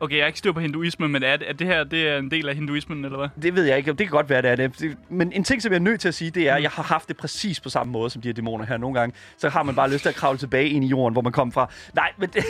[0.00, 2.18] Okay, jeg er ikke styr på hinduismen, men er, det- er det her det er
[2.18, 3.28] en del af hinduismen, eller hvad?
[3.42, 3.90] Det ved jeg ikke.
[3.92, 4.96] Det kan godt være, det er det.
[5.08, 6.82] Men en ting, som jeg er nødt til at sige, det er, at jeg har
[6.82, 8.76] haft det præcis på samme måde som de her dæmoner her.
[8.76, 11.22] Nogle gange, så har man bare lyst til at kravle tilbage ind i jorden, hvor
[11.22, 11.70] man kom fra.
[11.94, 12.44] Nej, men det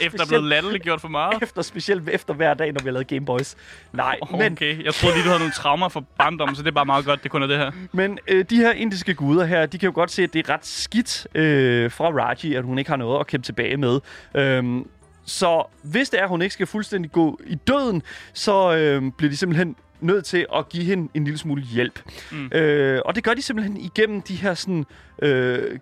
[0.00, 1.42] Efter at blive latterliggjort for meget?
[1.42, 3.54] efter, specielt efter hver dag, når vi har lavet Gameboys.
[3.92, 6.72] Nej, men, Okay, jeg troede lige, du havde nogle traumer fra barndommen, så det er
[6.72, 7.70] bare meget godt, det kun er det her.
[7.92, 10.52] men øh, de her indiske guder her, de kan jo godt se, at det er
[10.54, 14.00] ret skidt øh, fra Raji, at hun ikke har noget at kæmpe tilbage med.
[14.34, 14.86] Øhm,
[15.24, 18.02] så hvis det er, at hun ikke skal fuldstændig gå i døden,
[18.32, 22.02] så øh, bliver de simpelthen nødt til at give hende en lille smule hjælp.
[22.32, 22.50] Mm.
[22.52, 24.86] Øh, og det gør de simpelthen igennem de her sådan,
[25.22, 25.78] øh,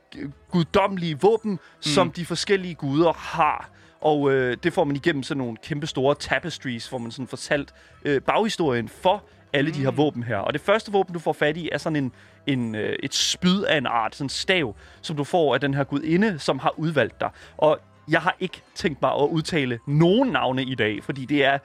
[0.50, 1.82] guddommelige våben, mm.
[1.82, 3.70] som de forskellige guder har.
[4.00, 7.74] Og øh, det får man igennem sådan nogle kæmpe store tapestries, hvor man sådan fortalt
[8.04, 10.36] øh, baghistorien for alle de her våben her.
[10.36, 12.12] Og det første våben, du får fat i, er sådan en,
[12.46, 15.74] en, øh, et spyd af en art, sådan en stav, som du får af den
[15.74, 17.30] her gudinde, som har udvalgt dig.
[17.56, 21.58] Og jeg har ikke tænkt mig at udtale nogen navne i dag, fordi det er...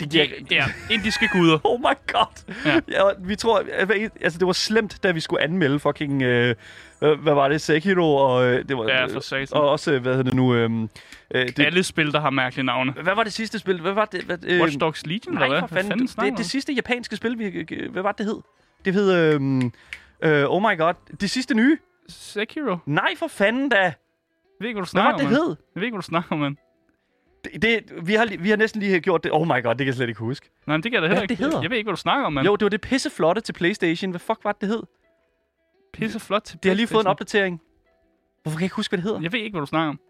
[0.00, 1.58] Det, Ja, ja, indiske guder.
[1.70, 2.54] Oh my god.
[2.64, 2.80] Ja.
[2.88, 3.02] Ja.
[3.18, 3.62] vi tror,
[4.20, 6.54] altså det var slemt, da vi skulle anmelde fucking, øh,
[6.98, 9.48] hvad var det, Sekiro, og øh, det var, Ja, for satan.
[9.58, 10.70] og også, hvad hedder det nu, øh,
[11.34, 12.92] øh, det, Alle spil, der har mærkelige navne.
[12.92, 13.80] hvad var det sidste spil?
[13.80, 14.22] Hvad var det?
[14.22, 15.68] Hvad, øh, Watch Dogs Legion, Nej, eller hvad?
[15.68, 16.06] Hvad fanden.
[16.06, 18.40] det, du det sidste japanske spil, vi, hvad var det, det hed?
[18.84, 21.78] Det hed, øh, øh, oh my god, det sidste nye?
[22.08, 22.76] Sekiro?
[22.86, 23.92] Nej, for fanden da.
[24.60, 25.48] Ved ikke, hvad du Hvad snakker det, om, det mand.
[25.48, 25.56] hed?
[25.74, 26.56] Jeg ved ikke, hvad du snakker om.
[27.44, 29.32] Det, det, vi, har, vi har næsten lige gjort det.
[29.32, 30.50] Oh my god, det kan jeg slet ikke huske.
[30.66, 31.42] Nej, men det kan jeg da Hvad heller det ikke.
[31.42, 31.62] hedder?
[31.62, 32.46] Jeg ved ikke, hvad du snakker om, mand.
[32.46, 34.10] Jo, det var det pisseflotte til Playstation.
[34.10, 34.82] Hvad fuck var det, det hed?
[35.92, 37.60] Pisse flot til Det har lige fået en opdatering.
[38.42, 39.20] Hvorfor kan jeg ikke huske, hvad det hedder?
[39.20, 40.00] Jeg ved ikke, hvad du snakker om.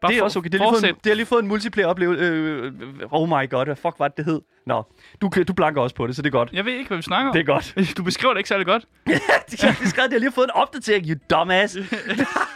[0.00, 0.50] Bare det er for- også okay.
[0.50, 2.24] Det har, lige fået en, det har lige fået en multiplayer oplevelse.
[2.24, 2.72] Øh,
[3.10, 4.40] oh my god, hvad fuck var det, det hed?
[4.66, 4.82] Nå,
[5.20, 6.50] du, du blanker også på det, så det er godt.
[6.52, 7.32] Jeg ved ikke, hvad vi snakker om.
[7.34, 7.74] Det er godt.
[7.96, 8.86] Du beskriver det ikke særlig godt.
[9.06, 9.12] de
[9.60, 11.76] har skrevet, de har lige fået en opdatering, you dumbass.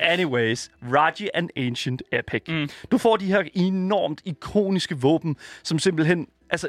[0.00, 2.42] Anyways, Raji and Ancient Epic.
[2.48, 2.68] Mm.
[2.90, 6.68] Du får de her enormt ikoniske våben, som simpelthen altså,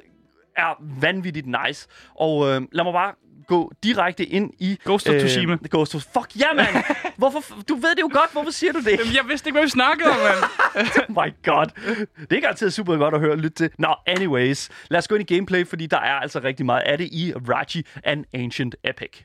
[0.57, 1.87] er vanvittigt nice.
[2.15, 3.13] Og øh, lad mig bare
[3.47, 4.77] gå direkte ind i...
[4.83, 5.57] Ghost of Tsushima.
[5.69, 6.01] Ghost of...
[6.01, 6.83] Fuck, ja, yeah, mand!
[7.17, 7.43] Hvorfor...
[7.69, 8.99] Du ved det jo godt, hvorfor siger du det?
[8.99, 10.37] Jamen, jeg vidste ikke, hvad vi snakkede om, mand.
[11.09, 11.65] Oh my god.
[12.19, 13.69] Det er ikke altid super godt at høre og lytte til.
[13.79, 14.69] Nå, anyways.
[14.89, 17.33] Lad os gå ind i gameplay, fordi der er altså rigtig meget af det i
[17.35, 19.23] Raji and Ancient Epic.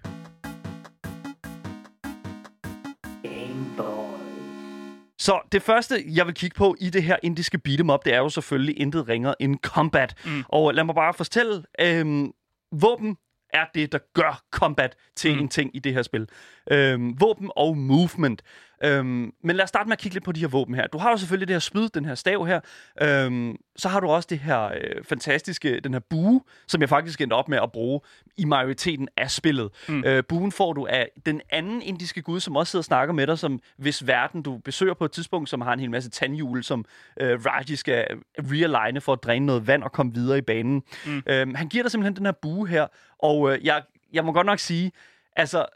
[5.28, 8.18] Så det første, jeg vil kigge på i det her indiske beat'em up, det er
[8.18, 10.14] jo selvfølgelig intet ringere end combat.
[10.24, 10.44] Mm.
[10.48, 12.32] Og lad mig bare fortælle, øhm,
[12.72, 13.16] våben
[13.52, 15.40] er det, der gør combat til mm.
[15.40, 16.28] en ting i det her spil.
[16.70, 18.42] Øhm, våben og movement.
[18.84, 20.86] Øhm, men lad os starte med at kigge lidt på de her våben her.
[20.86, 22.60] Du har jo selvfølgelig det her spyd, den her stav her.
[23.02, 27.20] Øhm, så har du også det her øh, fantastiske, den her bue, som jeg faktisk
[27.20, 28.00] endte op med at bruge
[28.36, 29.70] i majoriteten af spillet.
[29.88, 30.04] Mm.
[30.04, 33.26] Øh, buen får du af den anden indiske gud, som også sidder og snakker med
[33.26, 36.64] dig, som hvis verden du besøger på et tidspunkt, som har en hel masse tandhjul,
[36.64, 36.84] som
[37.20, 38.06] øh, Raji skal
[38.38, 40.82] realign for at dræne noget vand og komme videre i banen.
[41.06, 41.22] Mm.
[41.26, 42.86] Øhm, han giver dig simpelthen den her bue her,
[43.18, 44.92] og øh, jeg, jeg må godt nok sige,
[45.36, 45.66] altså,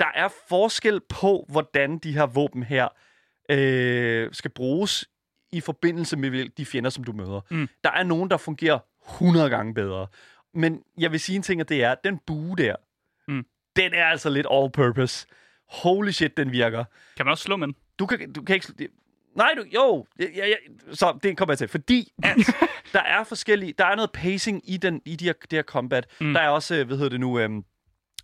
[0.00, 2.88] der er forskel på, hvordan de her våben her
[3.50, 5.08] øh, skal bruges
[5.52, 7.40] i forbindelse med de fjender, som du møder.
[7.50, 7.68] Mm.
[7.84, 8.78] Der er nogen, der fungerer
[9.10, 10.06] 100 gange bedre.
[10.54, 12.76] Men jeg vil sige en ting, og det er, at den bue der,
[13.28, 13.46] Mm.
[13.76, 15.26] den er altså lidt all-purpose.
[15.68, 16.84] Holy shit, den virker.
[17.16, 17.76] Kan man også slå med den?
[17.98, 18.66] Du kan, du kan ikke...
[18.78, 18.90] det-
[19.36, 20.06] Nej, du, jo.
[20.20, 20.54] Ja, ja,
[20.92, 21.68] så det kommer jeg til.
[21.68, 22.36] Fordi at
[22.92, 23.74] der er forskellige...
[23.78, 26.06] Der er noget pacing i, den, i de her, det her combat.
[26.20, 26.32] Mm.
[26.32, 27.38] Der er også, øh, hvad hedder det nu...
[27.38, 27.64] Øhm,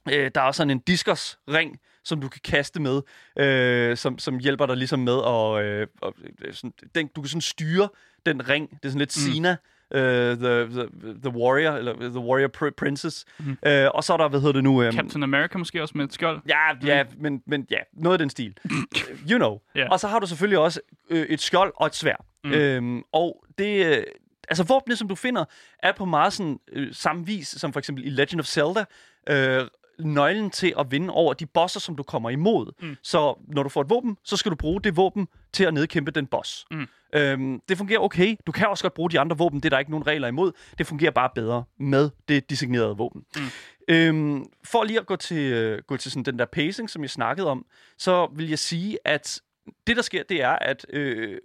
[0.09, 3.03] øh, der er også sådan en diskus-ring, som du kan kaste med,
[3.39, 5.65] øh, som, som hjælper dig ligesom med at...
[5.65, 7.89] Øh, og, øh, sådan, den, du kan sådan styre
[8.27, 8.71] den ring.
[8.71, 9.33] Det er sådan lidt mm.
[9.33, 9.57] Sina,
[9.95, 10.89] øh, the, the,
[11.23, 13.25] the Warrior, eller The Warrior pr- Princess.
[13.39, 13.59] Mm.
[13.67, 14.83] Øh, og så er der, hvad hedder det nu...
[14.83, 16.41] Øh, Captain America måske også med et skjold?
[16.49, 18.57] Ja, ja, men, men ja, noget af den stil.
[19.31, 19.59] you know.
[19.75, 19.89] Ja.
[19.89, 20.81] Og så har du selvfølgelig også
[21.11, 22.25] øh, et skjold og et svær.
[22.45, 22.53] Mm.
[22.53, 23.87] Øhm, og det...
[23.87, 24.05] Øh,
[24.49, 25.45] altså, våbne, som du finder,
[25.83, 28.85] er på meget sådan, øh, samme vis, som for eksempel i Legend of Zelda.
[29.29, 29.67] Øh,
[30.05, 32.73] nøglen til at vinde over de bosser, som du kommer imod.
[32.83, 32.97] Mm.
[33.03, 36.11] Så når du får et våben, så skal du bruge det våben til at nedkæmpe
[36.11, 36.67] den boss.
[36.71, 36.87] Mm.
[37.15, 38.37] Øhm, det fungerer okay.
[38.47, 39.61] Du kan også godt bruge de andre våben.
[39.61, 40.53] Det er der ikke nogen regler imod.
[40.79, 43.25] Det fungerer bare bedre med det designerede våben.
[43.37, 43.43] Mm.
[43.89, 47.11] Øhm, for lige at gå til, øh, gå til sådan den der pacing, som jeg
[47.11, 47.67] snakkede om,
[47.99, 49.41] så vil jeg sige, at
[49.87, 51.39] det, der sker, det er, at øh,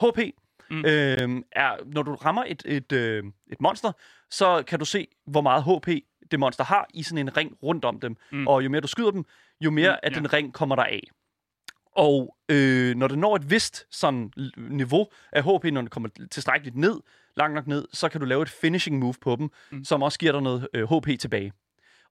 [0.00, 0.18] HP
[0.70, 0.84] mm.
[0.84, 3.92] øh, er, når du rammer et, et, øh, et monster,
[4.30, 5.88] så kan du se, hvor meget HP
[6.30, 8.16] det monster har i sådan en ring rundt om dem.
[8.32, 8.46] Mm.
[8.46, 9.24] Og jo mere du skyder dem,
[9.60, 10.14] jo mere mm, af ja.
[10.14, 11.00] den ring kommer der af.
[11.96, 16.76] Og øh, når det når et vist sådan niveau af HP, når det kommer tilstrækkeligt
[16.76, 17.00] ned,
[17.36, 19.84] langt nok ned, så kan du lave et finishing move på dem, mm.
[19.84, 21.52] som også giver dig noget øh, HP tilbage.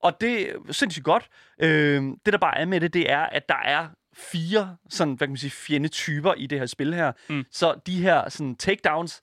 [0.04, 1.30] Og det er sindssygt godt.
[1.62, 5.28] Øh, det, der bare er med det, det er, at der er fire sådan, hvad
[5.28, 7.12] kan man sige, fjendetyper i det her spil her.
[7.30, 7.46] Mm.
[7.52, 9.22] Så de her sådan, takedowns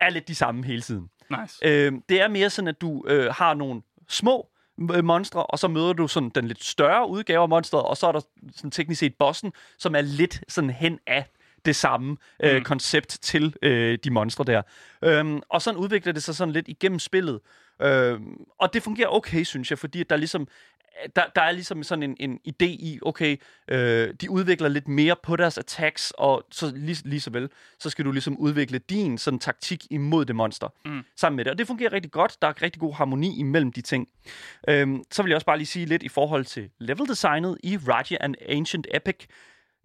[0.00, 1.08] er lidt de samme hele tiden.
[1.40, 1.58] Nice.
[1.64, 3.82] Øh, det er mere sådan, at du øh, har nogle
[4.12, 4.48] små
[4.94, 8.06] øh, monstre, og så møder du sådan den lidt større udgave af monstret, og så
[8.06, 8.20] er der
[8.56, 11.24] sådan teknisk set bossen, som er lidt sådan hen af
[11.64, 12.64] det samme øh, mm.
[12.64, 14.62] koncept til øh, de monstre der.
[15.04, 17.40] Øhm, og sådan udvikler det sig sådan lidt igennem spillet.
[17.82, 20.48] Øhm, og det fungerer okay, synes jeg, fordi der ligesom
[21.16, 23.36] der, der er ligesom sådan en, en idé i, okay,
[23.68, 27.90] øh, de udvikler lidt mere på deres attacks, og så lige, lige så vel, så
[27.90, 31.02] skal du ligesom udvikle din sådan taktik imod det monster mm.
[31.16, 31.50] sammen med det.
[31.50, 32.36] Og det fungerer rigtig godt.
[32.42, 34.08] Der er rigtig god harmoni imellem de ting.
[34.68, 37.76] Øhm, så vil jeg også bare lige sige lidt i forhold til level designet i
[37.76, 39.26] Raji and Ancient Epic.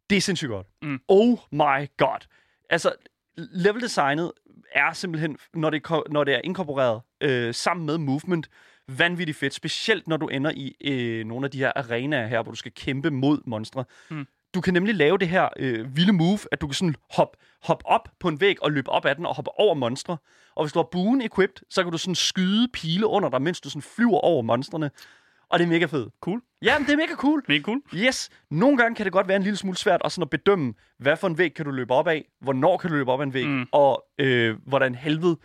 [0.10, 0.68] Det er sindssygt godt.
[0.82, 1.00] Mm.
[1.08, 2.28] Oh my god.
[2.70, 2.94] Altså,
[3.38, 4.32] level designet
[4.76, 8.50] er simpelthen, når det, når det er inkorporeret øh, sammen med movement,
[8.88, 12.52] vanvittigt fedt, specielt når du ender i øh, nogle af de her arenaer her, hvor
[12.52, 13.86] du skal kæmpe mod monstre.
[14.10, 14.28] Mm.
[14.54, 17.84] Du kan nemlig lave det her øh, vilde move, at du kan sådan hoppe hop
[17.86, 20.18] op på en væg og løbe op ad den og hoppe over monstre.
[20.56, 23.62] Og hvis du har buen equipped, så kan du sådan skyde pile under dig, mens
[23.62, 24.92] du sådan flyver over monstrene.
[25.50, 26.14] Og det er mega fedt.
[26.22, 26.42] Cool.
[26.62, 27.44] Ja, men det er mega cool.
[27.48, 27.82] Mega cool.
[27.96, 28.30] Yes.
[28.52, 31.18] Nogle gange kan det godt være en lille smule svært at, sådan at bedømme, hvad
[31.18, 33.34] for en væg kan du løbe op af, hvornår kan du løbe op af en
[33.34, 33.66] væg, mm.
[33.72, 35.38] og øh, hvordan helvede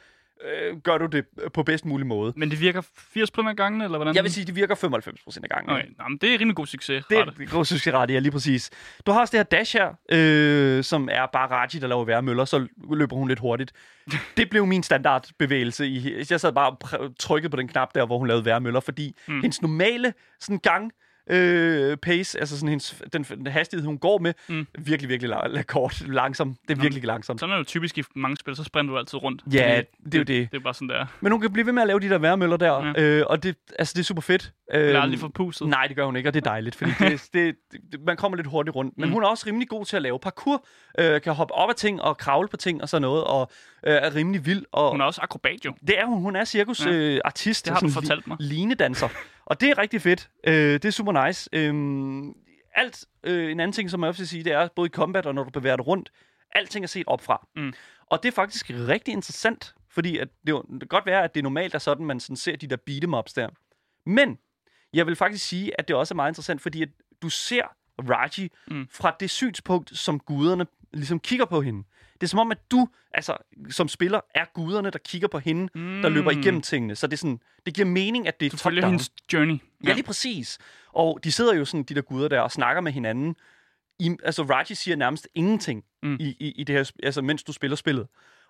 [0.44, 1.24] øh, gør du det
[1.54, 2.32] på bedst mulig måde.
[2.36, 4.14] Men det virker 80 af gangen, eller hvordan?
[4.14, 5.70] Jeg vil sige, det virker 95 af gangen.
[5.70, 7.04] Okay, Jamen, det er rimelig god succes.
[7.04, 8.70] Det er god succes, ja, lige præcis.
[9.06, 12.44] Du har også det her dash her, øh, som er bare Raji, der laver værmøller,
[12.44, 13.72] så løber hun lidt hurtigt.
[14.36, 15.86] det blev min standardbevægelse.
[15.86, 19.16] I, jeg sad bare og trykkede på den knap der, hvor hun lavede værmøller, fordi
[19.28, 19.40] mm.
[19.40, 20.92] hendes normale sådan gang
[21.30, 24.66] øh, pace, altså sådan hendes, den, den hastighed, hun går med, mm.
[24.78, 26.56] virkelig, virkelig la- kort, langsom.
[26.68, 27.40] Det er Nå, virkelig langsomt.
[27.40, 29.42] Sådan er det jo typisk i mange spil, så sprinter du altid rundt.
[29.52, 30.52] Ja, det, er jo det.
[30.52, 31.06] Det er bare sådan der.
[31.20, 33.02] Men hun kan blive ved med at lave de der værmøller der, ja.
[33.02, 34.52] øh, og det, altså, det er super fedt.
[34.74, 35.68] Øh, Bliver aldrig for pusset.
[35.68, 37.54] Nej, det gør hun ikke, og det er dejligt, fordi det, det,
[37.92, 38.94] det, man kommer lidt hurtigt rundt.
[38.98, 39.12] Men mm.
[39.12, 40.66] hun er også rimelig god til at lave parkour,
[40.98, 43.50] øh, kan hoppe op af ting og kravle på ting og sådan noget, og
[43.86, 44.64] øh, er rimelig vild.
[44.72, 45.74] Og hun er også akrobat jo.
[45.86, 46.22] Det er hun.
[46.22, 46.96] Hun er cirkusartist.
[46.96, 47.14] Ja.
[47.14, 48.36] Øh, artist, det har du fortalt mig.
[48.40, 49.08] Linedanser.
[49.44, 50.30] Og det er rigtig fedt.
[50.46, 51.48] Øh, det er super nice.
[51.52, 52.34] Øh,
[52.74, 55.26] alt, øh, en anden ting, som jeg også vil sige, det er både i combat
[55.26, 56.12] og når du bevæger dig rundt,
[56.52, 57.48] alting er set opfra.
[57.56, 57.72] Mm.
[58.06, 61.40] Og det er faktisk rigtig interessant, fordi at det, det kan godt være, at det
[61.40, 63.48] er normalt er sådan, man sådan ser de der beat'em-ups der.
[64.06, 64.38] Men
[64.92, 66.88] jeg vil faktisk sige, at det også er meget interessant, fordi at
[67.22, 67.64] du ser
[67.98, 68.88] Raji mm.
[68.90, 71.84] fra det synspunkt, som guderne ligesom kigger på hende.
[72.22, 73.36] Det er som om, at du, altså,
[73.70, 76.02] som spiller, er guderne, der kigger på hende, mm.
[76.02, 76.96] der løber igennem tingene.
[76.96, 79.54] Så det, er sådan, det giver mening, at det er Du følger hendes journey.
[79.54, 79.88] Ja.
[79.88, 80.58] ja, lige præcis.
[80.92, 83.36] Og de sidder jo sådan, de der guder der, og snakker med hinanden.
[83.98, 86.16] I, altså, Raji siger nærmest ingenting mm.
[86.20, 88.06] i, i, i det her, altså, mens du spiller spillet.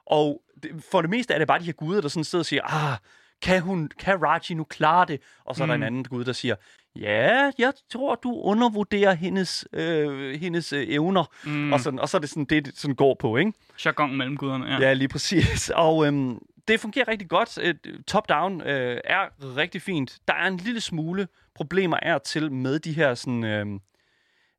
[0.07, 2.47] Og det, for det meste er det bare de her guder, der sådan sidder og
[2.47, 2.99] siger, ah,
[3.43, 5.21] kan, hun, kan Raji nu klare det?
[5.45, 5.71] Og så mm.
[5.71, 5.87] er der en mm.
[5.87, 6.55] anden gud, der siger,
[6.97, 11.25] ja, jeg tror, du undervurderer hendes, øh, hendes øh, evner.
[11.45, 11.73] Mm.
[11.73, 13.53] Og, sådan, og så er det sådan, det, det sådan går på, ikke?
[13.85, 14.81] Jargon mellem guderne, ja.
[14.81, 15.71] Ja, lige præcis.
[15.75, 16.39] Og øhm,
[16.69, 17.59] det fungerer rigtig godt.
[18.07, 20.19] Top-down øh, er rigtig fint.
[20.29, 23.45] Der er en lille smule problemer er til med de her sådan...
[23.45, 23.67] Øh,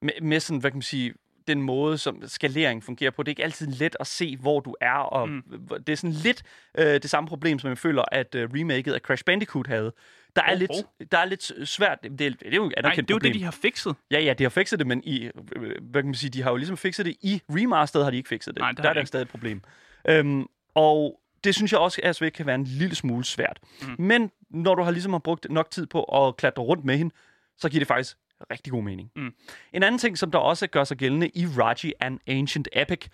[0.02, 1.14] med, med sådan, hvad kan man sige,
[1.48, 3.24] den måde, som skalering fungerer på.
[3.24, 5.44] Det er ikke altid let at se, hvor du er, og mm.
[5.88, 6.44] det er sådan lidt
[6.78, 9.94] øh, det samme problem, som jeg føler, at øh, remaket af Crash Bandicoot havde.
[10.36, 11.08] Der er, oh, lidt, oh.
[11.12, 12.00] der er lidt svært.
[12.04, 13.96] Det, det er jo Nej, det er jo det, de har fikset.
[14.12, 15.24] Ja, ja, de har fikset det, men i,
[15.56, 17.16] øh, hvad kan man sige, de har jo ligesom fikset det.
[17.22, 18.62] I remasteret har de ikke fikset det.
[18.62, 19.62] Nej, det der er der stadig et problem.
[20.08, 23.60] Øhm, og det synes jeg også, at svært kan være en lille smule svært.
[23.82, 23.96] Mm.
[24.00, 27.16] Men når du har ligesom har brugt nok tid på at klatre rundt med hende,
[27.58, 28.18] så giver det faktisk
[28.52, 29.12] rigtig god mening.
[29.16, 29.34] Mm.
[29.74, 33.08] En anden ting, som der også gør sig gældende i Raji and Ancient Epic,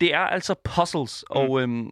[0.00, 1.24] det er altså puzzles.
[1.30, 1.36] Mm.
[1.36, 1.90] Og øhm,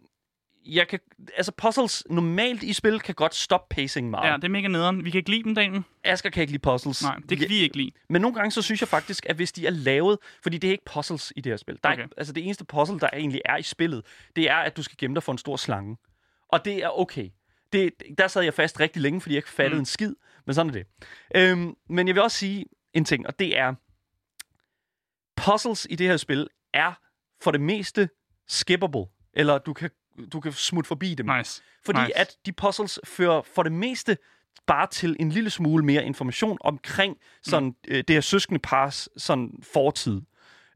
[0.65, 0.99] jeg kan,
[1.35, 4.31] altså puzzles normalt i spil kan godt stoppe pacing meget.
[4.31, 5.05] Ja, det er mega nederen.
[5.05, 5.83] Vi kan ikke lide dem, Daniel.
[6.03, 7.03] Asger kan ikke lide puzzles.
[7.03, 7.91] Nej, det kan vi ikke lide.
[8.09, 10.71] Men nogle gange så synes jeg faktisk, at hvis de er lavet, fordi det er
[10.71, 11.79] ikke puzzles i det her spil.
[11.83, 12.03] Der okay.
[12.03, 14.97] er, altså det eneste puzzle, der egentlig er i spillet, det er, at du skal
[14.97, 15.97] gemme dig for en stor slange.
[16.49, 17.29] Og det er okay.
[17.73, 19.79] det, der sad jeg fast rigtig længe, fordi jeg ikke fattede mm.
[19.79, 20.15] en skid.
[20.45, 20.85] Men sådan er det.
[21.35, 22.65] Øhm, men jeg vil også sige
[22.95, 23.73] en ting, og det er,
[25.35, 26.93] puzzles i det her spil er
[27.41, 28.09] for det meste
[28.47, 29.05] skippable.
[29.33, 29.89] Eller du kan,
[30.33, 31.25] du kan smutte forbi dem.
[31.37, 31.63] Nice.
[31.85, 32.17] Fordi nice.
[32.17, 34.17] at de puzzles fører for det meste
[34.67, 37.75] bare til en lille smule mere information omkring sådan, mm.
[37.87, 40.21] øh, det her søskende pars sådan fortid.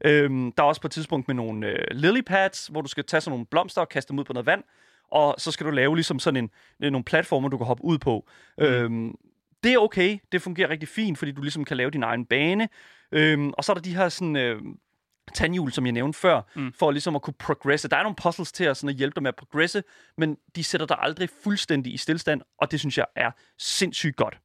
[0.04, 3.20] Øhm, der er også på et tidspunkt med nogle øh, lilypads, hvor du skal tage
[3.20, 4.62] sådan nogle blomster og kaste dem ud på noget vand,
[5.10, 6.50] og så skal du lave ligesom sådan en,
[6.82, 8.28] øh, nogle platformer, du kan hoppe ud på.
[8.58, 8.64] Mm.
[8.64, 9.14] Øhm,
[9.62, 12.68] det er okay, det fungerer rigtig fint, fordi du ligesom kan lave din egen bane.
[13.12, 14.36] Øhm, og så er der de her sådan...
[14.36, 14.62] Øh,
[15.34, 16.72] tandhjul, som jeg nævnte før, mm.
[16.72, 17.88] for ligesom at kunne progresse.
[17.88, 19.82] Der er nogle puzzles til at, sådan at hjælpe dig med at progresse,
[20.18, 24.38] men de sætter dig aldrig fuldstændig i stillstand, og det synes jeg er sindssygt godt.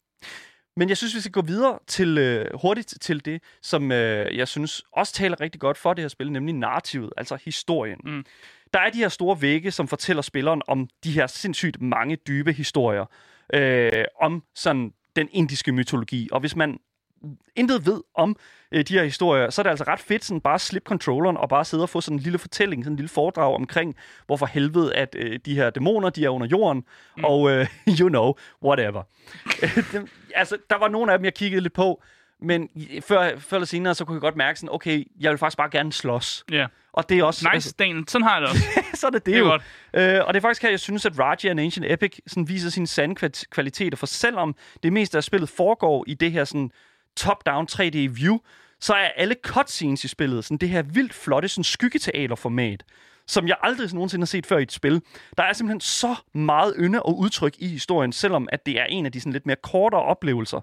[0.78, 4.48] Men jeg synes, vi skal gå videre til øh, hurtigt til det, som øh, jeg
[4.48, 8.00] synes også taler rigtig godt for det her spil, nemlig narrativet, altså historien.
[8.04, 8.26] Mm.
[8.74, 12.54] Der er de her store vægge, som fortæller spilleren om de her sindssygt mange dybe
[12.54, 13.06] historier,
[13.54, 16.30] øh, om sådan den indiske mytologi.
[16.32, 16.80] Og hvis man
[17.56, 18.36] intet ved om
[18.72, 21.38] øh, de her historier, så er det altså ret fedt sådan bare at slippe controlleren
[21.38, 23.96] og bare sidde og få sådan en lille fortælling, sådan en lille foredrag omkring,
[24.26, 26.84] hvorfor helvede, at øh, de her dæmoner, de er under jorden,
[27.18, 27.24] mm.
[27.24, 27.68] og øh,
[28.00, 29.04] you know, whatever.
[29.62, 32.04] det, altså, der var nogle af dem, jeg kiggede lidt på,
[32.42, 32.70] men
[33.02, 35.70] før, før eller senere, så kunne jeg godt mærke sådan, okay, jeg vil faktisk bare
[35.70, 36.44] gerne slås.
[36.52, 36.56] Ja.
[36.56, 36.70] Yeah.
[36.94, 37.46] Og det er også...
[37.46, 38.04] Nice, altså, Daniel.
[38.08, 38.64] Sådan har jeg det også.
[39.00, 39.46] så er det det, det er jo.
[39.46, 39.62] Godt.
[39.94, 42.70] Øh, og det er faktisk her, jeg synes, at Raji and Ancient Epic sådan viser
[42.70, 43.16] sine sande
[43.52, 46.72] kvaliteter, for selvom det meste af spillet foregår i det her sådan
[47.18, 48.38] top-down 3D-view,
[48.80, 52.84] så er alle cutscenes i spillet sådan det her vildt flotte sådan skyggeteaterformat,
[53.28, 55.02] som jeg aldrig nogensinde har set før i et spil.
[55.38, 59.06] Der er simpelthen så meget ynde og udtryk i historien, selvom at det er en
[59.06, 60.62] af de sådan lidt mere kortere oplevelser.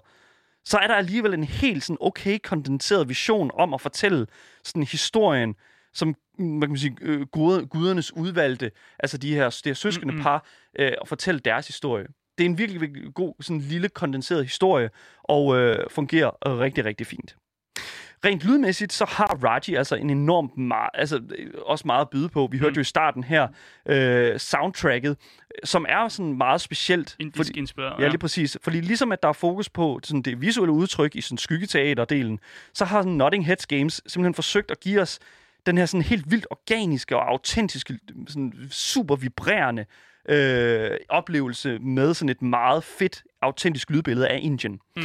[0.65, 4.27] Så er der alligevel en helt sådan okay kondenseret vision om at fortælle
[4.63, 5.55] sådan historien,
[5.93, 7.21] som man kan sige, øh,
[7.69, 10.45] gudernes udvalgte, altså de her, de her søskende par,
[10.79, 12.07] øh, og fortælle deres historie
[12.37, 14.89] det er en virkelig, virkelig god, sådan lille kondenseret historie,
[15.23, 17.35] og øh, fungerer rigtig, rigtig fint.
[18.25, 21.21] Rent lydmæssigt, så har Raji altså en enormt meget, altså
[21.65, 22.47] også meget at byde på.
[22.51, 22.75] Vi hørte mm.
[22.75, 23.47] jo i starten her
[23.85, 25.17] øh, soundtracket,
[25.63, 27.15] som er sådan meget specielt.
[27.19, 28.03] Indisk fordi, inspireret.
[28.03, 28.57] Ja, lige præcis.
[28.63, 32.39] Fordi ligesom at der er fokus på sådan det visuelle udtryk i sådan skyggeteaterdelen,
[32.73, 35.19] så har sådan Notting Heads Games simpelthen forsøgt at give os
[35.65, 39.85] den her sådan helt vildt organiske og autentiske, sådan super vibrerende
[40.29, 44.79] øh, oplevelse med sådan et meget fedt, autentisk lydbillede af Indien.
[44.95, 45.01] Mm.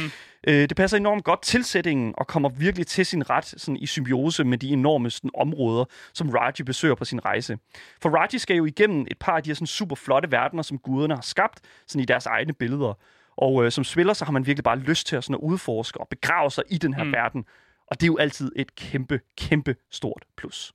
[0.47, 3.85] Øh, det passer enormt godt til sætningen og kommer virkelig til sin ret sådan i
[3.85, 7.57] symbiose med de enorme sådan, områder, som Raji besøger på sin rejse.
[8.01, 10.77] For Raji skal jo igennem et par af de her sådan, super flotte verdener, som
[10.77, 12.93] guderne har skabt sådan i deres egne billeder.
[13.37, 15.99] Og øh, som spiller, så har man virkelig bare lyst til at, sådan, at udforske
[15.99, 17.11] og begrave sig i den her mm.
[17.11, 17.45] verden.
[17.89, 20.73] Og det er jo altid et kæmpe, kæmpe stort plus.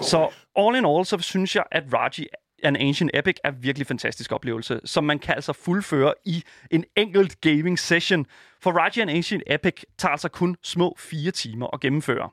[0.00, 2.26] Så all in all, så synes jeg, at Raji
[2.62, 7.40] An Ancient Epic er virkelig fantastisk oplevelse, som man kan altså fuldføre i en enkelt
[7.40, 8.26] gaming session.
[8.60, 12.30] For Raji An Ancient Epic tager altså kun små fire timer at gennemføre.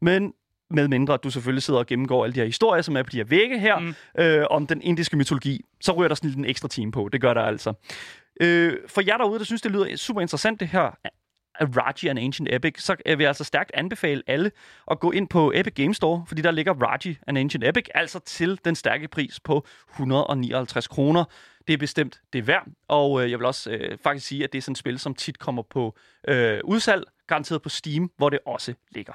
[0.00, 0.32] Men
[0.70, 3.10] med mindre at du selvfølgelig sidder og gennemgår alle de her historier, som er på
[3.10, 3.94] de her vægge her, mm.
[4.18, 7.08] øh, om den indiske mytologi, så ryger der sådan en ekstra time på.
[7.12, 7.72] Det gør der altså.
[8.40, 10.90] Øh, for jer derude, der synes, det lyder super interessant, det her
[11.60, 14.50] Raji and Ancient Epic, så vil jeg altså stærkt anbefale alle
[14.90, 18.18] at gå ind på Epic Game Store, fordi der ligger Raji and Ancient Epic, altså
[18.18, 21.24] til den stærke pris på 159 kroner.
[21.66, 24.52] Det er bestemt det er værd, og øh, jeg vil også øh, faktisk sige, at
[24.52, 25.96] det er sådan et spil, som tit kommer på
[26.28, 29.12] øh, udsalg, garanteret på Steam, hvor det også ligger.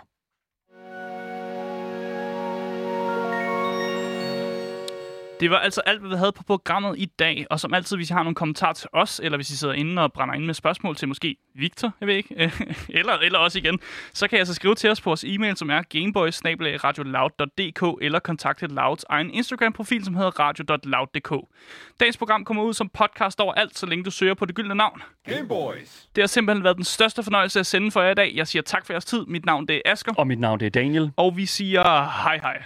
[5.41, 7.45] Det var altså alt, hvad vi havde på programmet i dag.
[7.49, 10.01] Og som altid, hvis I har nogle kommentarer til os, eller hvis I sidder inde
[10.01, 12.51] og brænder ind med spørgsmål til måske Victor, jeg ved ikke,
[12.99, 13.79] eller, eller også igen,
[14.13, 16.41] så kan I altså skrive til os på vores e-mail, som er gameboys
[18.01, 21.47] eller kontakte Louds egen Instagram-profil, som hedder radio.loud.dk.
[21.99, 24.75] Dagens program kommer ud som podcast over alt, så længe du søger på det gyldne
[24.75, 25.01] navn.
[25.25, 26.09] Gameboys!
[26.15, 28.33] Det har simpelthen været den største fornøjelse at sende for jer i dag.
[28.35, 29.25] Jeg siger tak for jeres tid.
[29.25, 30.13] Mit navn det er Asker.
[30.17, 31.11] Og mit navn det er Daniel.
[31.17, 31.83] Og vi siger
[32.23, 32.63] hej hej.